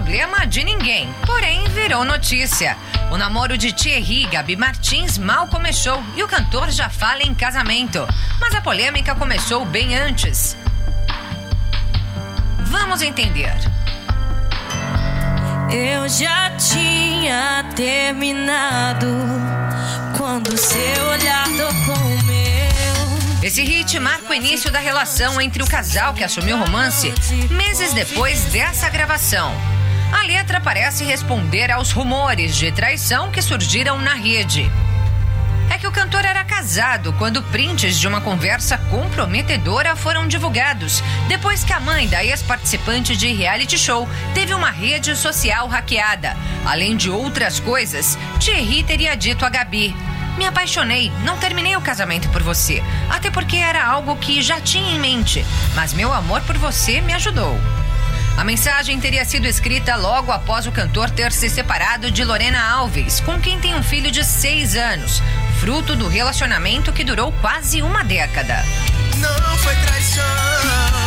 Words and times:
Problema 0.00 0.46
de 0.46 0.64
ninguém, 0.64 1.12
porém 1.26 1.62
virou 1.68 2.06
notícia. 2.06 2.74
O 3.10 3.18
namoro 3.18 3.58
de 3.58 3.70
Thierry 3.70 4.22
e 4.22 4.26
Gabi 4.28 4.56
Martins 4.56 5.18
mal 5.18 5.46
começou 5.46 6.02
e 6.16 6.22
o 6.22 6.26
cantor 6.26 6.70
já 6.70 6.88
fala 6.88 7.22
em 7.22 7.34
casamento. 7.34 8.08
Mas 8.40 8.54
a 8.54 8.62
polêmica 8.62 9.14
começou 9.14 9.62
bem 9.66 9.94
antes. 9.94 10.56
Vamos 12.60 13.02
entender. 13.02 13.52
Eu 15.70 16.08
já 16.08 16.50
tinha 16.56 17.62
terminado 17.76 19.06
quando 20.16 20.56
seu 20.56 21.04
olhar 21.10 21.44
tocou 21.44 22.06
o 22.06 22.24
meu. 22.24 23.42
Esse 23.42 23.62
hit 23.62 24.00
marca 24.00 24.30
o 24.30 24.34
início 24.34 24.70
da 24.70 24.78
relação 24.78 25.38
entre 25.38 25.62
o 25.62 25.66
casal 25.66 26.14
que 26.14 26.24
assumiu 26.24 26.56
o 26.56 26.60
romance 26.60 27.12
meses 27.50 27.92
depois 27.92 28.44
dessa 28.44 28.88
gravação. 28.88 29.79
A 30.12 30.22
letra 30.22 30.60
parece 30.60 31.04
responder 31.04 31.70
aos 31.70 31.92
rumores 31.92 32.56
de 32.56 32.70
traição 32.72 33.30
que 33.30 33.40
surgiram 33.40 33.98
na 33.98 34.14
rede. 34.14 34.70
É 35.70 35.78
que 35.78 35.86
o 35.86 35.92
cantor 35.92 36.24
era 36.24 36.42
casado 36.42 37.12
quando 37.12 37.42
prints 37.44 37.96
de 37.98 38.08
uma 38.08 38.20
conversa 38.20 38.76
comprometedora 38.90 39.94
foram 39.94 40.26
divulgados, 40.26 41.00
depois 41.28 41.62
que 41.62 41.72
a 41.72 41.78
mãe 41.78 42.08
da 42.08 42.24
ex-participante 42.24 43.16
de 43.16 43.32
reality 43.32 43.78
show 43.78 44.08
teve 44.34 44.52
uma 44.52 44.70
rede 44.70 45.14
social 45.14 45.68
hackeada. 45.68 46.36
Além 46.66 46.96
de 46.96 47.08
outras 47.08 47.60
coisas, 47.60 48.18
Thierry 48.40 48.82
teria 48.82 49.16
dito 49.16 49.46
a 49.46 49.48
Gabi: 49.48 49.94
Me 50.36 50.44
apaixonei, 50.44 51.12
não 51.24 51.38
terminei 51.38 51.76
o 51.76 51.80
casamento 51.80 52.28
por 52.30 52.42
você, 52.42 52.82
até 53.08 53.30
porque 53.30 53.56
era 53.56 53.86
algo 53.86 54.16
que 54.16 54.42
já 54.42 54.60
tinha 54.60 54.96
em 54.96 54.98
mente, 54.98 55.46
mas 55.76 55.92
meu 55.92 56.12
amor 56.12 56.40
por 56.42 56.58
você 56.58 57.00
me 57.00 57.14
ajudou. 57.14 57.56
A 58.36 58.44
mensagem 58.44 58.98
teria 58.98 59.24
sido 59.24 59.46
escrita 59.46 59.96
logo 59.96 60.32
após 60.32 60.66
o 60.66 60.72
cantor 60.72 61.10
ter 61.10 61.30
se 61.32 61.50
separado 61.50 62.10
de 62.10 62.24
Lorena 62.24 62.62
Alves, 62.70 63.20
com 63.20 63.38
quem 63.40 63.60
tem 63.60 63.74
um 63.74 63.82
filho 63.82 64.10
de 64.10 64.24
seis 64.24 64.74
anos, 64.76 65.22
fruto 65.60 65.94
do 65.94 66.08
relacionamento 66.08 66.92
que 66.92 67.04
durou 67.04 67.32
quase 67.40 67.82
uma 67.82 68.02
década. 68.02 68.64
Não 69.18 69.56
foi 69.58 69.74
traição. 69.76 70.24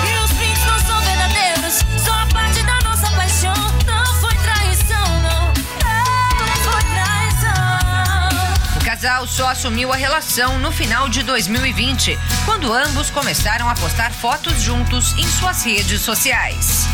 E 0.08 0.24
os 0.24 0.32
prints 0.34 0.66
não 0.66 0.80
são 0.82 1.02
verdadeiros, 1.02 1.80
só 2.04 2.14
a 2.14 2.26
parte 2.28 2.62
da 2.62 2.80
nossa 2.82 3.10
paixão. 3.12 3.54
Não 3.88 4.06
foi 4.22 4.36
traição, 4.36 5.22
não. 5.22 5.48
Não 6.38 6.56
foi 6.72 6.84
traição. 6.84 8.78
O 8.80 8.86
casal 8.86 9.26
só 9.26 9.50
assumiu 9.50 9.92
a 9.92 9.96
relação 9.96 10.60
no 10.60 10.72
final 10.72 11.10
de 11.10 11.24
2020, 11.24 12.20
quando 12.46 12.72
ambos 12.72 13.10
começaram 13.10 13.68
a 13.68 13.74
postar 13.74 14.12
fotos 14.12 14.62
juntos 14.62 15.14
em 15.18 15.28
suas 15.28 15.64
redes 15.66 16.02
sociais. 16.02 16.86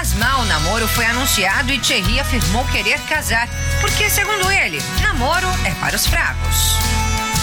Mas 0.00 0.14
mal 0.14 0.40
o 0.40 0.46
namoro 0.46 0.88
foi 0.88 1.04
anunciado 1.04 1.70
e 1.70 1.78
Thierry 1.78 2.18
afirmou 2.18 2.64
querer 2.68 2.98
casar, 3.00 3.46
porque, 3.82 4.08
segundo 4.08 4.50
ele, 4.50 4.82
namoro 5.02 5.46
é 5.66 5.72
para 5.72 5.94
os 5.94 6.06
fracos. 6.06 6.74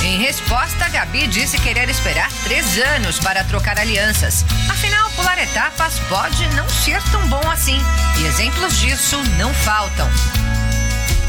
Em 0.02 0.18
resposta, 0.18 0.90
Gabi 0.90 1.28
disse 1.28 1.60
querer 1.60 1.88
esperar 1.88 2.32
três 2.46 2.80
anos 2.96 3.20
para 3.20 3.44
trocar 3.44 3.78
alianças. 3.78 4.44
Afinal, 4.72 5.08
pular 5.12 5.38
etapas 5.38 6.00
pode 6.10 6.48
não 6.56 6.68
ser 6.68 7.00
tão 7.12 7.28
bom 7.28 7.48
assim, 7.52 7.80
e 8.20 8.26
exemplos 8.26 8.80
disso 8.80 9.22
não 9.38 9.54
faltam. 9.54 10.10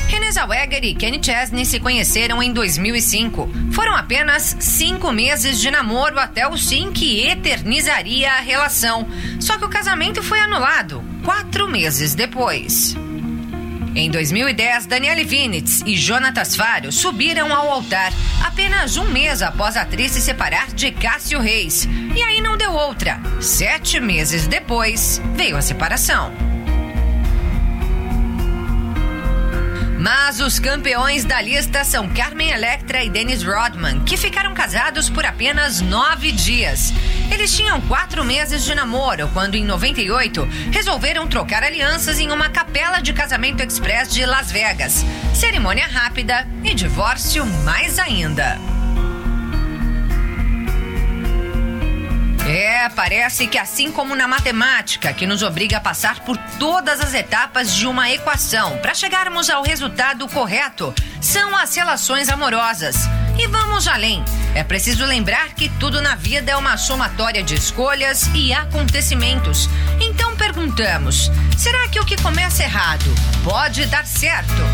Renée 0.07 0.33
Zellweger 0.33 0.83
e 0.83 0.95
Kenny 0.95 1.23
Chesney 1.23 1.67
se 1.67 1.79
conheceram 1.79 2.43
em 2.43 2.55
2005. 2.55 3.51
Foram 3.75 3.95
apenas 3.95 4.57
cinco 4.61 5.13
meses 5.13 5.61
de 5.61 5.71
namoro 5.71 6.19
até 6.19 6.49
o 6.49 6.57
sim 6.57 6.91
que 6.91 7.27
eternizaria 7.27 8.33
a 8.33 8.41
relação. 8.41 9.07
Só 9.39 9.59
que 9.59 9.67
o 9.67 9.69
casamento 9.69 10.23
foi 10.23 10.41
anulado 10.41 11.05
quatro 11.25 11.69
meses 11.69 12.15
depois. 12.15 12.97
Em 13.95 14.11
2010, 14.11 14.87
Daniele 14.87 15.25
Vinitz 15.25 15.83
e 15.85 15.97
Jonatas 15.97 16.55
Faro 16.55 16.93
subiram 16.93 17.53
ao 17.53 17.71
altar 17.71 18.13
apenas 18.45 18.97
um 18.97 19.05
mês 19.07 19.43
após 19.43 19.77
a 19.77 19.83
atriz 19.83 20.13
se 20.13 20.21
separar 20.21 20.69
de 20.69 20.93
Cássio 20.93 21.41
Reis. 21.41 21.89
E 22.15 22.23
aí 22.23 22.41
não 22.41 22.57
deu 22.57 22.73
outra. 22.73 23.21
Sete 23.41 23.99
meses 23.99 24.47
depois, 24.47 25.21
veio 25.35 25.57
a 25.57 25.63
separação. 25.63 26.33
Mas 29.99 30.39
os 30.41 30.61
campeões 30.61 31.25
da 31.25 31.41
lista 31.41 31.83
são 31.85 32.09
Carmen 32.09 32.51
Electra 32.51 33.03
e 33.03 33.11
Dennis 33.11 33.43
Rodman, 33.43 33.99
que 34.05 34.17
ficaram 34.17 34.55
casados 34.55 35.11
por 35.11 35.27
apenas 35.27 35.81
nove 35.81 36.31
dias. 36.31 36.93
Eles 37.33 37.55
tinham 37.55 37.81
quatro 37.81 38.25
meses 38.25 38.65
de 38.65 38.77
namoro 38.77 39.29
quando, 39.33 39.57
em 39.57 39.65
98, 39.65 40.49
resolveram 40.73 41.27
trocar 41.27 41.65
alianças 41.65 42.21
em 42.21 42.31
uma 42.31 42.49
capela 42.49 43.01
de 43.01 43.13
casamento 43.13 43.61
express 43.61 44.09
de 44.13 44.25
Las 44.25 44.53
Vegas. 44.53 45.05
Cerimônia 45.35 45.89
rápida 45.89 46.47
e 46.63 46.73
divórcio 46.75 47.45
mais 47.45 47.99
ainda. 47.99 48.78
É, 52.59 52.89
parece 52.89 53.47
que 53.47 53.57
assim 53.57 53.93
como 53.93 54.17
na 54.17 54.27
matemática, 54.27 55.13
que 55.13 55.29
nos 55.29 55.45
obriga 55.45 55.77
a 55.77 55.81
passar 55.81 56.19
por 56.25 56.37
todas 56.59 56.99
as 56.99 57.15
etapas 57.15 57.73
de 57.73 57.87
uma 57.87 58.11
equação 58.11 58.79
para 58.79 58.95
chegarmos 58.95 59.49
ao 59.49 59.63
resultado 59.63 60.27
correto, 60.27 60.93
são 61.21 61.57
as 61.57 61.73
relações 61.77 62.29
amorosas. 62.29 62.97
E 63.39 63.47
vamos 63.47 63.87
além. 63.87 64.25
É 64.57 64.65
preciso 64.65 65.07
lembrar 65.07 65.55
que 65.55 65.69
tudo 65.79 66.03
na 66.03 66.17
vida 66.17 66.51
é 66.51 66.57
uma 66.57 66.77
somatória 66.77 67.45
de 67.45 67.55
escolhas 67.55 68.29
e 68.35 68.53
acontecimentos. 68.53 69.71
Então 70.01 70.35
perguntamos: 70.35 71.31
será 71.57 71.87
que 71.87 72.01
o 72.01 72.05
que 72.05 72.21
começa 72.21 72.65
errado 72.65 73.09
pode 73.45 73.87
dar 73.87 74.05
certo? 74.05 74.65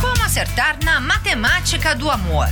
Como 0.00 0.24
acertar 0.24 0.76
na 0.82 0.98
matemática 0.98 1.94
do 1.94 2.10
amor? 2.10 2.48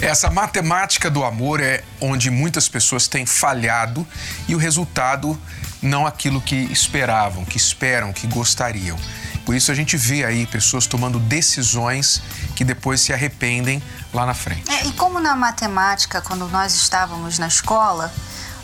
Essa 0.00 0.30
matemática 0.30 1.10
do 1.10 1.24
amor 1.24 1.60
é 1.60 1.82
onde 2.00 2.30
muitas 2.30 2.68
pessoas 2.68 3.08
têm 3.08 3.26
falhado 3.26 4.06
e 4.46 4.54
o 4.54 4.58
resultado 4.58 5.38
não 5.82 6.06
aquilo 6.06 6.40
que 6.40 6.54
esperavam, 6.54 7.44
que 7.44 7.56
esperam, 7.56 8.12
que 8.12 8.26
gostariam. 8.26 8.96
Por 9.44 9.54
isso 9.54 9.72
a 9.72 9.74
gente 9.74 9.96
vê 9.96 10.24
aí 10.24 10.46
pessoas 10.46 10.86
tomando 10.86 11.18
decisões 11.18 12.22
que 12.54 12.64
depois 12.64 13.00
se 13.00 13.12
arrependem 13.12 13.82
lá 14.12 14.24
na 14.24 14.34
frente. 14.34 14.70
É, 14.70 14.86
e 14.86 14.92
como 14.92 15.18
na 15.18 15.34
matemática, 15.34 16.20
quando 16.20 16.46
nós 16.48 16.74
estávamos 16.74 17.38
na 17.38 17.48
escola, 17.48 18.12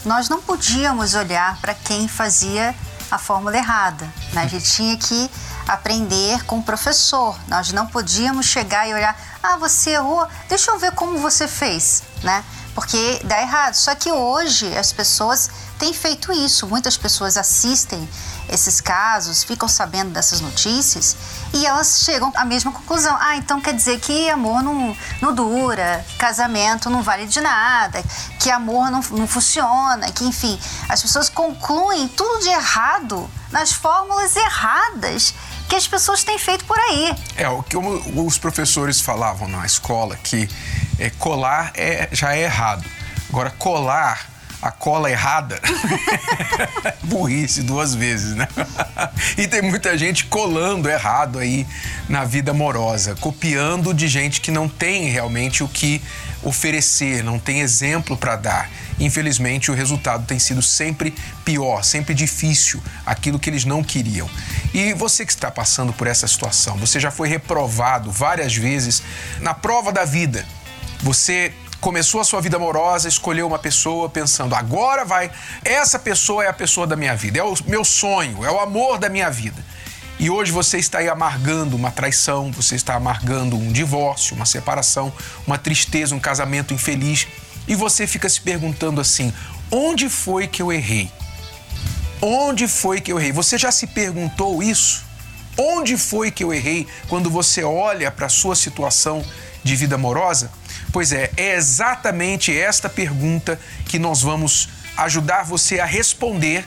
nós 0.05 0.29
não 0.29 0.41
podíamos 0.41 1.15
olhar 1.15 1.59
para 1.61 1.75
quem 1.75 2.07
fazia 2.07 2.75
a 3.11 3.19
fórmula 3.19 3.57
errada. 3.57 4.09
Né? 4.33 4.43
A 4.43 4.47
gente 4.47 4.71
tinha 4.71 4.97
que 4.97 5.31
aprender 5.67 6.45
com 6.45 6.59
o 6.59 6.63
professor. 6.63 7.39
Nós 7.49 7.73
não 7.73 7.87
podíamos 7.87 8.47
chegar 8.47 8.89
e 8.89 8.95
olhar, 8.95 9.17
ah, 9.43 9.57
você 9.57 9.91
errou, 9.91 10.27
deixa 10.49 10.71
eu 10.71 10.79
ver 10.79 10.93
como 10.93 11.19
você 11.19 11.49
fez, 11.49 12.03
né? 12.23 12.45
Porque 12.75 13.21
dá 13.25 13.41
errado. 13.41 13.75
Só 13.75 13.95
que 13.95 14.11
hoje 14.11 14.77
as 14.77 14.93
pessoas 14.93 15.49
têm 15.79 15.95
feito 15.95 16.33
isso. 16.33 16.67
Muitas 16.67 16.97
pessoas 16.97 17.37
assistem 17.37 18.09
esses 18.49 18.81
casos, 18.81 19.43
ficam 19.43 19.69
sabendo 19.69 20.11
dessas 20.11 20.41
notícias 20.41 21.17
e 21.53 21.65
elas 21.67 22.01
chegam 22.05 22.33
à 22.35 22.45
mesma 22.45 22.73
conclusão. 22.73 23.17
Ah, 23.21 23.37
então 23.37 23.61
quer 23.61 23.75
dizer 23.75 24.01
que 24.01 24.29
amor 24.29 24.63
não, 24.63 24.97
não 25.21 25.35
dura, 25.35 26.05
que 26.09 26.17
casamento 26.17 26.91
não 26.91 27.03
vale 27.03 27.27
de 27.27 27.41
nada, 27.41 28.03
que 28.41 28.51
amor 28.51 28.91
não, 28.91 29.01
não 29.11 29.27
funciona, 29.27 30.11
que 30.11 30.25
enfim, 30.25 30.59
as 30.89 31.01
pessoas 31.01 31.29
concluem 31.29 32.09
tudo 32.09 32.41
de 32.41 32.49
errado 32.49 33.31
nas 33.51 33.73
fórmulas 33.73 34.35
erradas 34.37 35.35
que 35.69 35.75
as 35.75 35.87
pessoas 35.87 36.23
têm 36.25 36.39
feito 36.39 36.65
por 36.65 36.79
aí. 36.79 37.15
É, 37.37 37.49
o 37.49 37.63
que 37.63 37.77
os 37.77 38.39
professores 38.39 39.01
falavam 39.01 39.49
na 39.49 39.65
escola, 39.65 40.17
que 40.17 40.49
é, 40.99 41.11
colar 41.11 41.73
é, 41.75 42.09
já 42.13 42.35
é 42.37 42.43
errado. 42.43 42.85
Agora, 43.29 43.51
colar 43.51 44.35
a 44.65 44.71
cola 44.71 45.11
errada. 45.11 45.61
Burrice 47.05 47.63
duas 47.63 47.95
vezes, 47.95 48.35
né? 48.35 48.49
e 49.37 49.47
tem 49.47 49.61
muita 49.61 49.97
gente 49.99 50.25
colando 50.25 50.89
errado 50.89 51.39
aí 51.39 51.67
na 52.09 52.25
vida 52.25 52.53
amorosa, 52.53 53.15
copiando 53.17 53.93
de 53.93 54.09
gente 54.09 54.41
que 54.41 54.51
não 54.51 54.67
tem 54.67 55.11
realmente 55.11 55.63
o 55.63 55.69
que 55.69 56.01
oferecer, 56.43 57.23
não 57.23 57.39
tem 57.39 57.61
exemplo 57.61 58.17
para 58.17 58.37
dar. 58.37 58.71
Infelizmente, 58.99 59.71
o 59.71 59.75
resultado 59.75 60.25
tem 60.27 60.39
sido 60.39 60.63
sempre 60.63 61.15
pior, 61.45 61.83
sempre 61.83 62.15
difícil, 62.15 62.83
aquilo 63.05 63.39
que 63.39 63.51
eles 63.51 63.65
não 63.65 63.83
queriam. 63.83 64.29
E 64.73 64.93
você 64.93 65.27
que 65.27 65.33
está 65.33 65.51
passando 65.51 65.93
por 65.93 66.07
essa 66.07 66.27
situação, 66.27 66.77
você 66.77 67.01
já 67.01 67.11
foi 67.11 67.29
reprovado 67.29 68.11
várias 68.11 68.55
vezes 68.55 69.03
na 69.41 69.53
prova 69.53 69.93
da 69.93 70.05
vida. 70.05 70.47
Você 71.01 71.53
começou 71.81 72.21
a 72.21 72.25
sua 72.25 72.41
vida 72.41 72.57
amorosa, 72.57 73.09
escolheu 73.09 73.47
uma 73.47 73.59
pessoa 73.59 74.09
pensando, 74.09 74.55
agora 74.55 75.05
vai, 75.05 75.31
essa 75.63 75.99
pessoa 75.99 76.43
é 76.43 76.49
a 76.49 76.53
pessoa 76.53 76.87
da 76.87 76.97
minha 76.97 77.15
vida, 77.15 77.39
é 77.39 77.43
o 77.43 77.55
meu 77.67 77.85
sonho, 77.85 78.43
é 78.45 78.51
o 78.51 78.59
amor 78.59 78.99
da 78.99 79.11
minha 79.11 79.31
vida. 79.31 79.63
E 80.19 80.31
hoje 80.31 80.53
você 80.53 80.79
está 80.79 80.99
aí 80.99 81.09
amargando 81.09 81.77
uma 81.77 81.91
traição, 81.91 82.51
você 82.53 82.77
está 82.77 82.95
amargando 82.95 83.57
um 83.57 83.73
divórcio, 83.73 84.37
uma 84.37 84.47
separação, 84.47 85.13
uma 85.47 85.59
tristeza, 85.59 86.15
um 86.15 86.21
casamento 86.21 86.73
infeliz. 86.73 87.27
E 87.67 87.75
você 87.75 88.07
fica 88.07 88.29
se 88.29 88.41
perguntando 88.41 89.01
assim: 89.01 89.33
onde 89.71 90.09
foi 90.09 90.47
que 90.47 90.63
eu 90.63 90.73
errei? 90.73 91.11
Onde 92.21 92.67
foi 92.69 93.01
que 93.01 93.13
eu 93.13 93.19
errei? 93.19 93.33
Você 93.33 93.59
já 93.59 93.71
se 93.71 93.87
perguntou 93.87 94.63
isso? 94.63 95.05
Onde 95.57 95.97
foi 95.97 96.31
que 96.31 96.43
eu 96.43 96.53
errei 96.53 96.87
quando 97.09 97.31
você 97.31 97.63
olha 97.63 98.11
para 98.11 98.27
a 98.27 98.31
sua 98.31 98.57
situação 98.57 99.25
de 99.63 99.77
vida 99.77 99.95
amorosa? 99.95 100.51
Pois 100.93 101.13
é, 101.13 101.31
é 101.37 101.55
exatamente 101.55 102.57
esta 102.57 102.89
pergunta 102.89 103.59
que 103.87 103.99
nós 103.99 104.23
vamos 104.23 104.69
ajudar 104.97 105.45
você 105.45 105.81
a 105.81 105.85
responder 105.85 106.65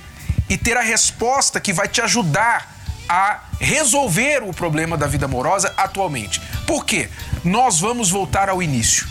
e 0.49 0.57
ter 0.57 0.77
a 0.77 0.81
resposta 0.81 1.59
que 1.59 1.73
vai 1.73 1.87
te 1.87 2.01
ajudar 2.01 2.75
a 3.09 3.45
resolver 3.59 4.43
o 4.43 4.53
problema 4.53 4.97
da 4.97 5.07
vida 5.07 5.25
amorosa 5.25 5.73
atualmente. 5.77 6.41
Por 6.65 6.85
quê? 6.85 7.09
Nós 7.43 7.79
vamos 7.79 8.09
voltar 8.09 8.49
ao 8.49 8.61
início. 8.61 9.07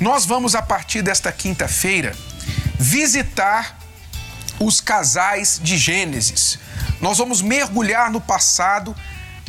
Nós 0.00 0.26
vamos, 0.26 0.54
a 0.54 0.62
partir 0.62 1.02
desta 1.02 1.30
quinta-feira, 1.30 2.16
visitar 2.78 3.78
os 4.58 4.80
casais 4.80 5.60
de 5.62 5.76
Gênesis. 5.76 6.58
Nós 7.00 7.18
vamos 7.18 7.42
mergulhar 7.42 8.10
no 8.10 8.20
passado, 8.20 8.94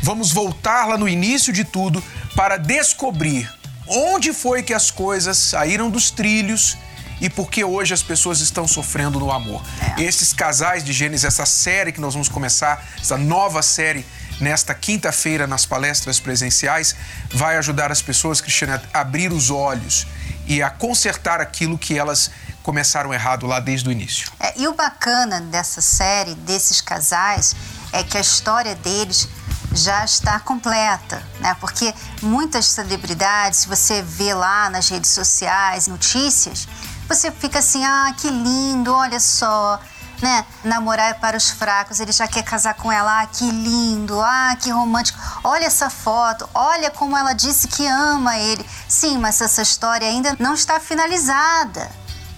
vamos 0.01 0.31
voltar 0.31 0.87
lá 0.87 0.97
no 0.97 1.07
início 1.07 1.51
de 1.51 1.63
tudo 1.63 2.03
para 2.35 2.57
descobrir 2.57 3.51
onde 3.87 4.33
foi 4.33 4.63
que 4.63 4.73
as 4.73 4.89
coisas 4.89 5.37
saíram 5.37 5.89
dos 5.89 6.09
trilhos 6.09 6.77
e 7.21 7.29
por 7.29 7.49
que 7.49 7.63
hoje 7.63 7.93
as 7.93 8.03
pessoas 8.03 8.41
estão 8.41 8.67
sofrendo 8.67 9.19
no 9.19 9.31
amor. 9.31 9.63
É. 9.97 10.03
Esses 10.03 10.33
casais 10.33 10.83
de 10.83 10.91
Gênesis, 10.91 11.23
essa 11.23 11.45
série 11.45 11.91
que 11.91 12.01
nós 12.01 12.13
vamos 12.13 12.27
começar, 12.27 12.85
essa 12.99 13.17
nova 13.17 13.61
série 13.61 14.05
nesta 14.39 14.73
quinta-feira 14.73 15.47
nas 15.47 15.65
palestras 15.65 16.19
presenciais, 16.19 16.95
vai 17.31 17.57
ajudar 17.57 17.91
as 17.91 18.01
pessoas, 18.01 18.41
Cristiane, 18.41 18.81
a 18.93 18.99
abrir 18.99 19.31
os 19.31 19.49
olhos 19.49 20.07
e 20.47 20.61
a 20.61 20.69
consertar 20.69 21.41
aquilo 21.41 21.77
que 21.77 21.97
elas 21.97 22.29
começaram 22.61 23.13
errado 23.13 23.45
lá 23.45 23.59
desde 23.59 23.87
o 23.87 23.91
início. 23.91 24.31
É, 24.39 24.59
e 24.59 24.67
o 24.67 24.73
bacana 24.73 25.39
dessa 25.39 25.81
série, 25.81 26.33
desses 26.33 26.81
casais, 26.81 27.55
é 27.93 28.03
que 28.03 28.17
a 28.17 28.21
história 28.21 28.75
deles 28.75 29.29
já 29.71 30.03
está 30.03 30.39
completa, 30.39 31.21
né? 31.39 31.55
Porque 31.59 31.93
muitas 32.21 32.65
celebridades, 32.65 33.59
se 33.59 33.67
você 33.67 34.01
vê 34.01 34.33
lá 34.33 34.69
nas 34.69 34.89
redes 34.89 35.11
sociais, 35.11 35.87
notícias, 35.87 36.67
você 37.07 37.29
fica 37.31 37.59
assim, 37.59 37.83
ah, 37.83 38.13
que 38.17 38.29
lindo, 38.29 38.91
olha 38.91 39.19
só, 39.19 39.79
né? 40.21 40.45
Namorar 40.63 41.11
é 41.11 41.13
para 41.13 41.37
os 41.37 41.49
fracos, 41.49 41.99
ele 41.99 42.11
já 42.11 42.27
quer 42.27 42.43
casar 42.43 42.73
com 42.75 42.91
ela, 42.91 43.21
ah, 43.21 43.27
que 43.27 43.49
lindo, 43.49 44.19
ah, 44.21 44.55
que 44.59 44.69
romântico. 44.69 45.19
Olha 45.43 45.65
essa 45.65 45.89
foto, 45.89 46.49
olha 46.53 46.89
como 46.91 47.17
ela 47.17 47.33
disse 47.33 47.67
que 47.67 47.85
ama 47.87 48.37
ele. 48.37 48.65
Sim, 48.87 49.17
mas 49.17 49.41
essa 49.41 49.61
história 49.61 50.07
ainda 50.07 50.35
não 50.39 50.53
está 50.53 50.79
finalizada, 50.79 51.89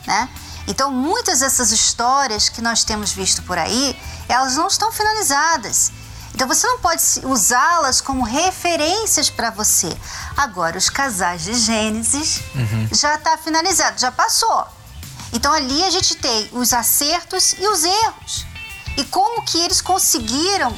né? 0.05 0.29
Então, 0.67 0.91
muitas 0.91 1.39
dessas 1.39 1.71
histórias 1.71 2.49
que 2.49 2.61
nós 2.61 2.83
temos 2.83 3.13
visto 3.13 3.41
por 3.43 3.57
aí, 3.57 3.97
elas 4.27 4.57
não 4.57 4.67
estão 4.67 4.91
finalizadas. 4.91 5.91
Então, 6.35 6.47
você 6.47 6.67
não 6.67 6.79
pode 6.79 7.01
usá-las 7.23 8.01
como 8.01 8.21
referências 8.21 9.29
para 9.29 9.49
você. 9.49 9.95
Agora, 10.35 10.77
os 10.77 10.89
casais 10.89 11.43
de 11.43 11.53
Gênesis 11.53 12.41
já 12.91 13.15
está 13.15 13.37
finalizado, 13.37 13.99
já 13.99 14.11
passou. 14.11 14.67
Então, 15.33 15.51
ali 15.51 15.83
a 15.83 15.89
gente 15.89 16.15
tem 16.15 16.49
os 16.51 16.73
acertos 16.73 17.53
e 17.53 17.67
os 17.67 17.83
erros. 17.83 18.45
E 18.97 19.03
como 19.05 19.43
que 19.43 19.59
eles 19.59 19.81
conseguiram 19.81 20.75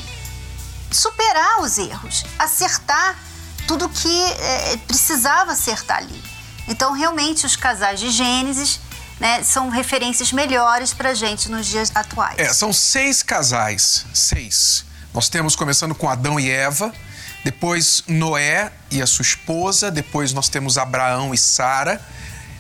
superar 0.91 1.61
os 1.61 1.77
erros, 1.77 2.25
acertar 2.37 3.15
tudo 3.67 3.87
que 3.87 4.23
eh, 4.23 4.77
precisava 4.87 5.51
acertar 5.51 5.97
ali. 5.97 6.23
Então, 6.67 6.93
realmente, 6.93 7.45
os 7.45 7.55
casais 7.55 7.99
de 7.99 8.09
Gênesis 8.09 8.79
né, 9.19 9.43
são 9.43 9.69
referências 9.69 10.31
melhores 10.31 10.93
para 10.93 11.13
gente 11.13 11.49
nos 11.49 11.65
dias 11.67 11.91
atuais. 11.93 12.37
É, 12.37 12.51
são 12.53 12.71
seis 12.71 13.21
casais, 13.21 14.05
seis. 14.13 14.85
Nós 15.13 15.29
temos 15.29 15.55
começando 15.55 15.93
com 15.93 16.07
Adão 16.07 16.39
e 16.39 16.49
Eva, 16.49 16.93
depois 17.43 18.03
Noé 18.07 18.71
e 18.91 19.01
a 19.01 19.07
sua 19.07 19.23
esposa, 19.23 19.91
depois 19.91 20.33
nós 20.33 20.49
temos 20.49 20.77
Abraão 20.77 21.33
e 21.33 21.37
Sara, 21.37 22.01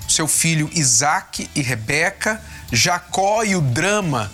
seu 0.09 0.27
filho 0.27 0.69
Isaac 0.73 1.49
e 1.55 1.61
Rebeca, 1.61 2.41
Jacó 2.71 3.43
e 3.43 3.55
o 3.55 3.61
drama 3.61 4.31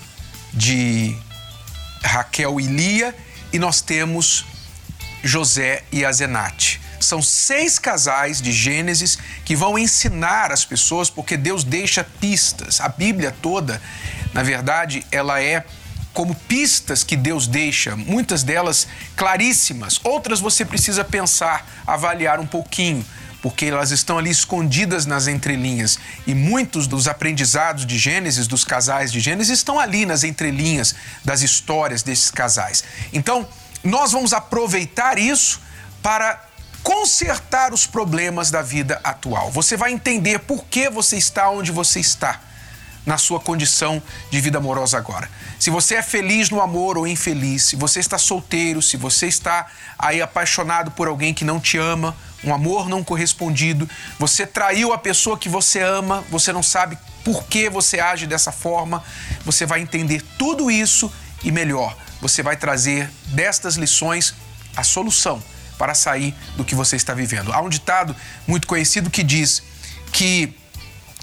de 0.53 1.15
Raquel 2.03 2.59
e 2.59 2.65
Lia, 2.65 3.15
e 3.51 3.59
nós 3.59 3.81
temos 3.81 4.45
José 5.23 5.83
e 5.91 6.05
Azenate. 6.05 6.81
São 6.99 7.21
seis 7.21 7.77
casais 7.77 8.41
de 8.41 8.51
Gênesis 8.51 9.17
que 9.43 9.55
vão 9.55 9.77
ensinar 9.77 10.51
as 10.51 10.63
pessoas, 10.63 11.09
porque 11.09 11.35
Deus 11.35 11.63
deixa 11.63 12.03
pistas. 12.03 12.79
A 12.79 12.87
Bíblia 12.87 13.35
toda, 13.41 13.81
na 14.33 14.41
verdade, 14.41 15.05
ela 15.11 15.41
é 15.41 15.63
como 16.13 16.33
pistas 16.33 17.03
que 17.03 17.17
Deus 17.17 17.45
deixa, 17.45 17.95
muitas 17.97 18.41
delas 18.41 18.87
claríssimas, 19.17 19.99
outras 20.01 20.39
você 20.39 20.63
precisa 20.63 21.03
pensar, 21.03 21.69
avaliar 21.85 22.39
um 22.39 22.47
pouquinho, 22.47 23.05
porque 23.45 23.67
elas 23.67 23.91
estão 23.91 24.17
ali 24.17 24.31
escondidas 24.31 25.05
nas 25.05 25.27
entrelinhas. 25.27 25.99
E 26.25 26.33
muitos 26.33 26.87
dos 26.87 27.07
aprendizados 27.07 27.85
de 27.85 27.95
Gênesis, 27.95 28.47
dos 28.47 28.63
casais 28.63 29.11
de 29.11 29.19
Gênesis, 29.19 29.59
estão 29.59 29.79
ali 29.79 30.03
nas 30.03 30.23
entrelinhas 30.23 30.95
das 31.23 31.43
histórias 31.43 32.01
desses 32.01 32.31
casais. 32.31 32.83
Então, 33.13 33.47
nós 33.83 34.13
vamos 34.13 34.33
aproveitar 34.33 35.19
isso 35.19 35.61
para 36.01 36.43
consertar 36.81 37.71
os 37.71 37.85
problemas 37.85 38.49
da 38.49 38.63
vida 38.63 38.99
atual. 39.03 39.51
Você 39.51 39.77
vai 39.77 39.91
entender 39.91 40.39
por 40.39 40.65
que 40.65 40.89
você 40.89 41.15
está 41.15 41.47
onde 41.51 41.71
você 41.71 41.99
está 41.99 42.41
na 43.05 43.17
sua 43.17 43.39
condição 43.39 44.01
de 44.31 44.41
vida 44.41 44.57
amorosa 44.57 44.97
agora. 44.97 45.29
Se 45.59 45.69
você 45.69 45.95
é 45.95 46.01
feliz 46.01 46.49
no 46.49 46.59
amor 46.59 46.97
ou 46.97 47.07
infeliz, 47.07 47.63
se 47.63 47.75
você 47.75 47.99
está 47.99 48.17
solteiro, 48.17 48.81
se 48.81 48.97
você 48.97 49.27
está 49.27 49.67
aí 49.97 50.21
apaixonado 50.21 50.91
por 50.91 51.07
alguém 51.07 51.33
que 51.33 51.45
não 51.45 51.59
te 51.59 51.77
ama, 51.77 52.15
um 52.43 52.53
amor 52.53 52.89
não 52.89 53.03
correspondido, 53.03 53.89
você 54.19 54.45
traiu 54.45 54.91
a 54.91 54.97
pessoa 54.97 55.37
que 55.37 55.49
você 55.49 55.81
ama, 55.81 56.23
você 56.29 56.51
não 56.51 56.63
sabe 56.63 56.97
por 57.23 57.43
que 57.45 57.69
você 57.69 57.99
age 57.99 58.27
dessa 58.27 58.51
forma, 58.51 59.03
você 59.43 59.65
vai 59.65 59.81
entender 59.81 60.23
tudo 60.37 60.69
isso 60.69 61.11
e 61.43 61.51
melhor, 61.51 61.95
você 62.21 62.41
vai 62.41 62.55
trazer 62.55 63.09
destas 63.27 63.75
lições 63.75 64.33
a 64.75 64.83
solução 64.83 65.41
para 65.77 65.93
sair 65.93 66.33
do 66.55 66.63
que 66.63 66.75
você 66.75 66.95
está 66.95 67.13
vivendo. 67.13 67.51
Há 67.51 67.61
um 67.61 67.69
ditado 67.69 68.15
muito 68.47 68.67
conhecido 68.67 69.09
que 69.09 69.23
diz 69.23 69.61
que 70.11 70.55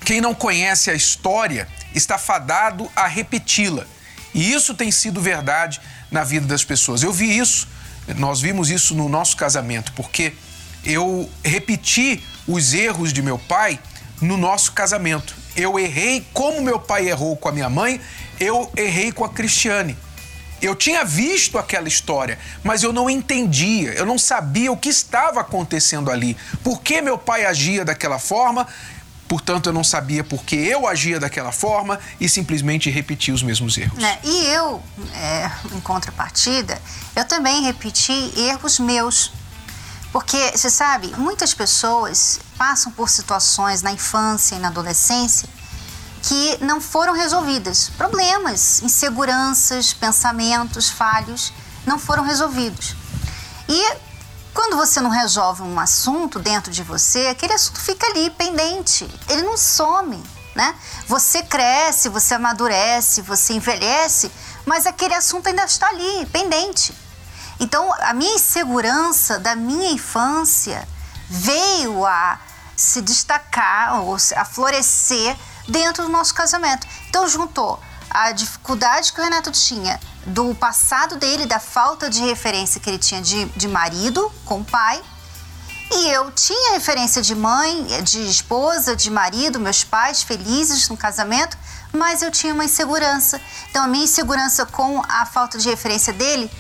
quem 0.04 0.21
não 0.21 0.35
conhece 0.35 0.90
a 0.90 0.95
história 0.95 1.68
está 1.94 2.18
fadado 2.18 2.90
a 2.94 3.06
repeti-la. 3.06 3.87
E 4.34 4.52
isso 4.52 4.75
tem 4.75 4.90
sido 4.90 5.20
verdade 5.20 5.80
na 6.11 6.25
vida 6.25 6.46
das 6.46 6.64
pessoas. 6.64 7.02
Eu 7.02 7.12
vi 7.12 7.38
isso, 7.38 7.68
nós 8.16 8.40
vimos 8.40 8.70
isso 8.70 8.94
no 8.94 9.08
nosso 9.08 9.37
casamento, 9.37 9.92
porque 9.92 10.32
eu 10.84 11.30
repeti 11.44 12.22
os 12.46 12.75
erros 12.75 13.12
de 13.12 13.22
meu 13.22 13.38
pai 13.38 13.78
no 14.20 14.37
nosso 14.37 14.72
casamento. 14.72 15.34
Eu 15.54 15.78
errei 15.78 16.26
como 16.32 16.62
meu 16.62 16.78
pai 16.78 17.08
errou 17.08 17.37
com 17.37 17.49
a 17.49 17.52
minha 17.52 17.68
mãe, 17.68 18.00
eu 18.40 18.70
errei 18.76 19.12
com 19.12 19.25
a 19.25 19.28
Cristiane. 19.28 19.96
Eu 20.61 20.76
tinha 20.76 21.04
visto 21.04 21.58
aquela 21.58 21.88
história, 21.88 22.38
mas 22.62 22.84
eu 22.84 22.92
não 22.92 23.11
entendia, 23.11 23.94
eu 23.94 24.06
não 24.06 24.16
sabia 24.16 24.70
o 24.70 24.76
que 24.76 24.88
estava 24.88 25.40
acontecendo 25.40 26.08
ali. 26.08 26.37
Por 26.62 26.80
que 26.80 27.02
meu 27.02 27.18
pai 27.18 27.44
agia 27.44 27.84
daquela 27.84 28.18
forma? 28.18 28.66
Portanto, 29.32 29.70
eu 29.70 29.72
não 29.72 29.82
sabia 29.82 30.22
por 30.22 30.44
que 30.44 30.56
eu 30.56 30.86
agia 30.86 31.18
daquela 31.18 31.50
forma 31.50 31.98
e 32.20 32.28
simplesmente 32.28 32.90
repetia 32.90 33.32
os 33.32 33.42
mesmos 33.42 33.78
erros. 33.78 33.98
Né? 33.98 34.18
E 34.22 34.44
eu, 34.48 34.82
é, 35.14 35.50
em 35.74 35.80
contrapartida, 35.80 36.78
eu 37.16 37.24
também 37.24 37.62
repeti 37.62 38.30
erros 38.36 38.78
meus. 38.78 39.32
Porque, 40.12 40.36
você 40.54 40.68
sabe, 40.68 41.14
muitas 41.16 41.54
pessoas 41.54 42.40
passam 42.58 42.92
por 42.92 43.08
situações 43.08 43.80
na 43.80 43.90
infância 43.90 44.54
e 44.54 44.58
na 44.58 44.68
adolescência 44.68 45.48
que 46.24 46.58
não 46.62 46.78
foram 46.78 47.14
resolvidas. 47.14 47.90
Problemas, 47.96 48.82
inseguranças, 48.82 49.94
pensamentos 49.94 50.90
falhos 50.90 51.54
não 51.86 51.98
foram 51.98 52.22
resolvidos. 52.22 52.94
E 53.66 54.12
quando 54.52 54.76
você 54.76 55.00
não 55.00 55.11
resolve 55.11 55.62
um 55.62 55.78
assunto 55.78 56.38
dentro 56.38 56.71
de 56.71 56.82
você, 56.82 57.28
aquele 57.28 57.52
assunto 57.52 57.80
fica 57.80 58.06
ali 58.06 58.30
pendente. 58.30 59.09
Ele 59.28 59.42
não 59.42 59.56
some, 59.56 60.23
né? 60.54 60.75
Você 61.06 61.42
cresce, 61.42 62.09
você 62.09 62.35
amadurece, 62.35 63.23
você 63.23 63.54
envelhece, 63.54 64.30
mas 64.66 64.87
aquele 64.87 65.14
assunto 65.14 65.47
ainda 65.49 65.64
está 65.64 65.88
ali, 65.88 66.26
pendente. 66.26 66.94
Então, 67.59 67.92
a 68.00 68.12
minha 68.12 68.35
insegurança 68.35 69.38
da 69.38 69.54
minha 69.54 69.92
infância 69.92 70.87
veio 71.28 72.04
a 72.04 72.38
se 72.76 73.00
destacar 73.00 74.02
ou 74.02 74.16
a 74.37 74.44
florescer 74.44 75.37
dentro 75.68 76.04
do 76.04 76.09
nosso 76.09 76.35
casamento. 76.35 76.87
Então, 77.09 77.28
juntou 77.28 77.80
a 78.12 78.33
dificuldade 78.33 79.12
que 79.12 79.21
o 79.21 79.25
Renato 79.25 79.50
tinha 79.50 79.99
do 80.26 80.54
passado 80.54 81.16
dele, 81.16 81.47
da 81.47 81.59
falta 81.59 82.09
de 82.09 82.21
referência 82.23 82.81
que 82.81 82.88
ele 82.88 82.99
tinha 82.99 83.21
de, 83.21 83.47
de 83.47 83.66
marido 83.66 84.31
com 84.45 84.61
o 84.61 84.64
pai. 84.64 85.02
E 85.90 86.09
eu 86.09 86.31
tinha 86.31 86.73
referência 86.73 87.21
de 87.21 87.35
mãe, 87.35 87.87
de 88.02 88.23
esposa, 88.23 88.97
de 88.97 89.11
marido, 89.11 89.61
meus 89.61 89.85
pais 89.85 90.23
felizes 90.23 90.88
no 90.88 90.97
casamento, 90.97 91.57
mas 91.92 92.23
eu 92.23 92.31
tinha 92.31 92.54
uma 92.54 92.64
insegurança. 92.64 93.40
Então 93.71 93.85
a 93.85 93.88
minha 93.88 94.04
insegurança 94.04 94.64
com 94.64 95.02
a 95.09 95.26
falta 95.26 95.59
de 95.59 95.69
referência 95.69 96.12
dele 96.12 96.50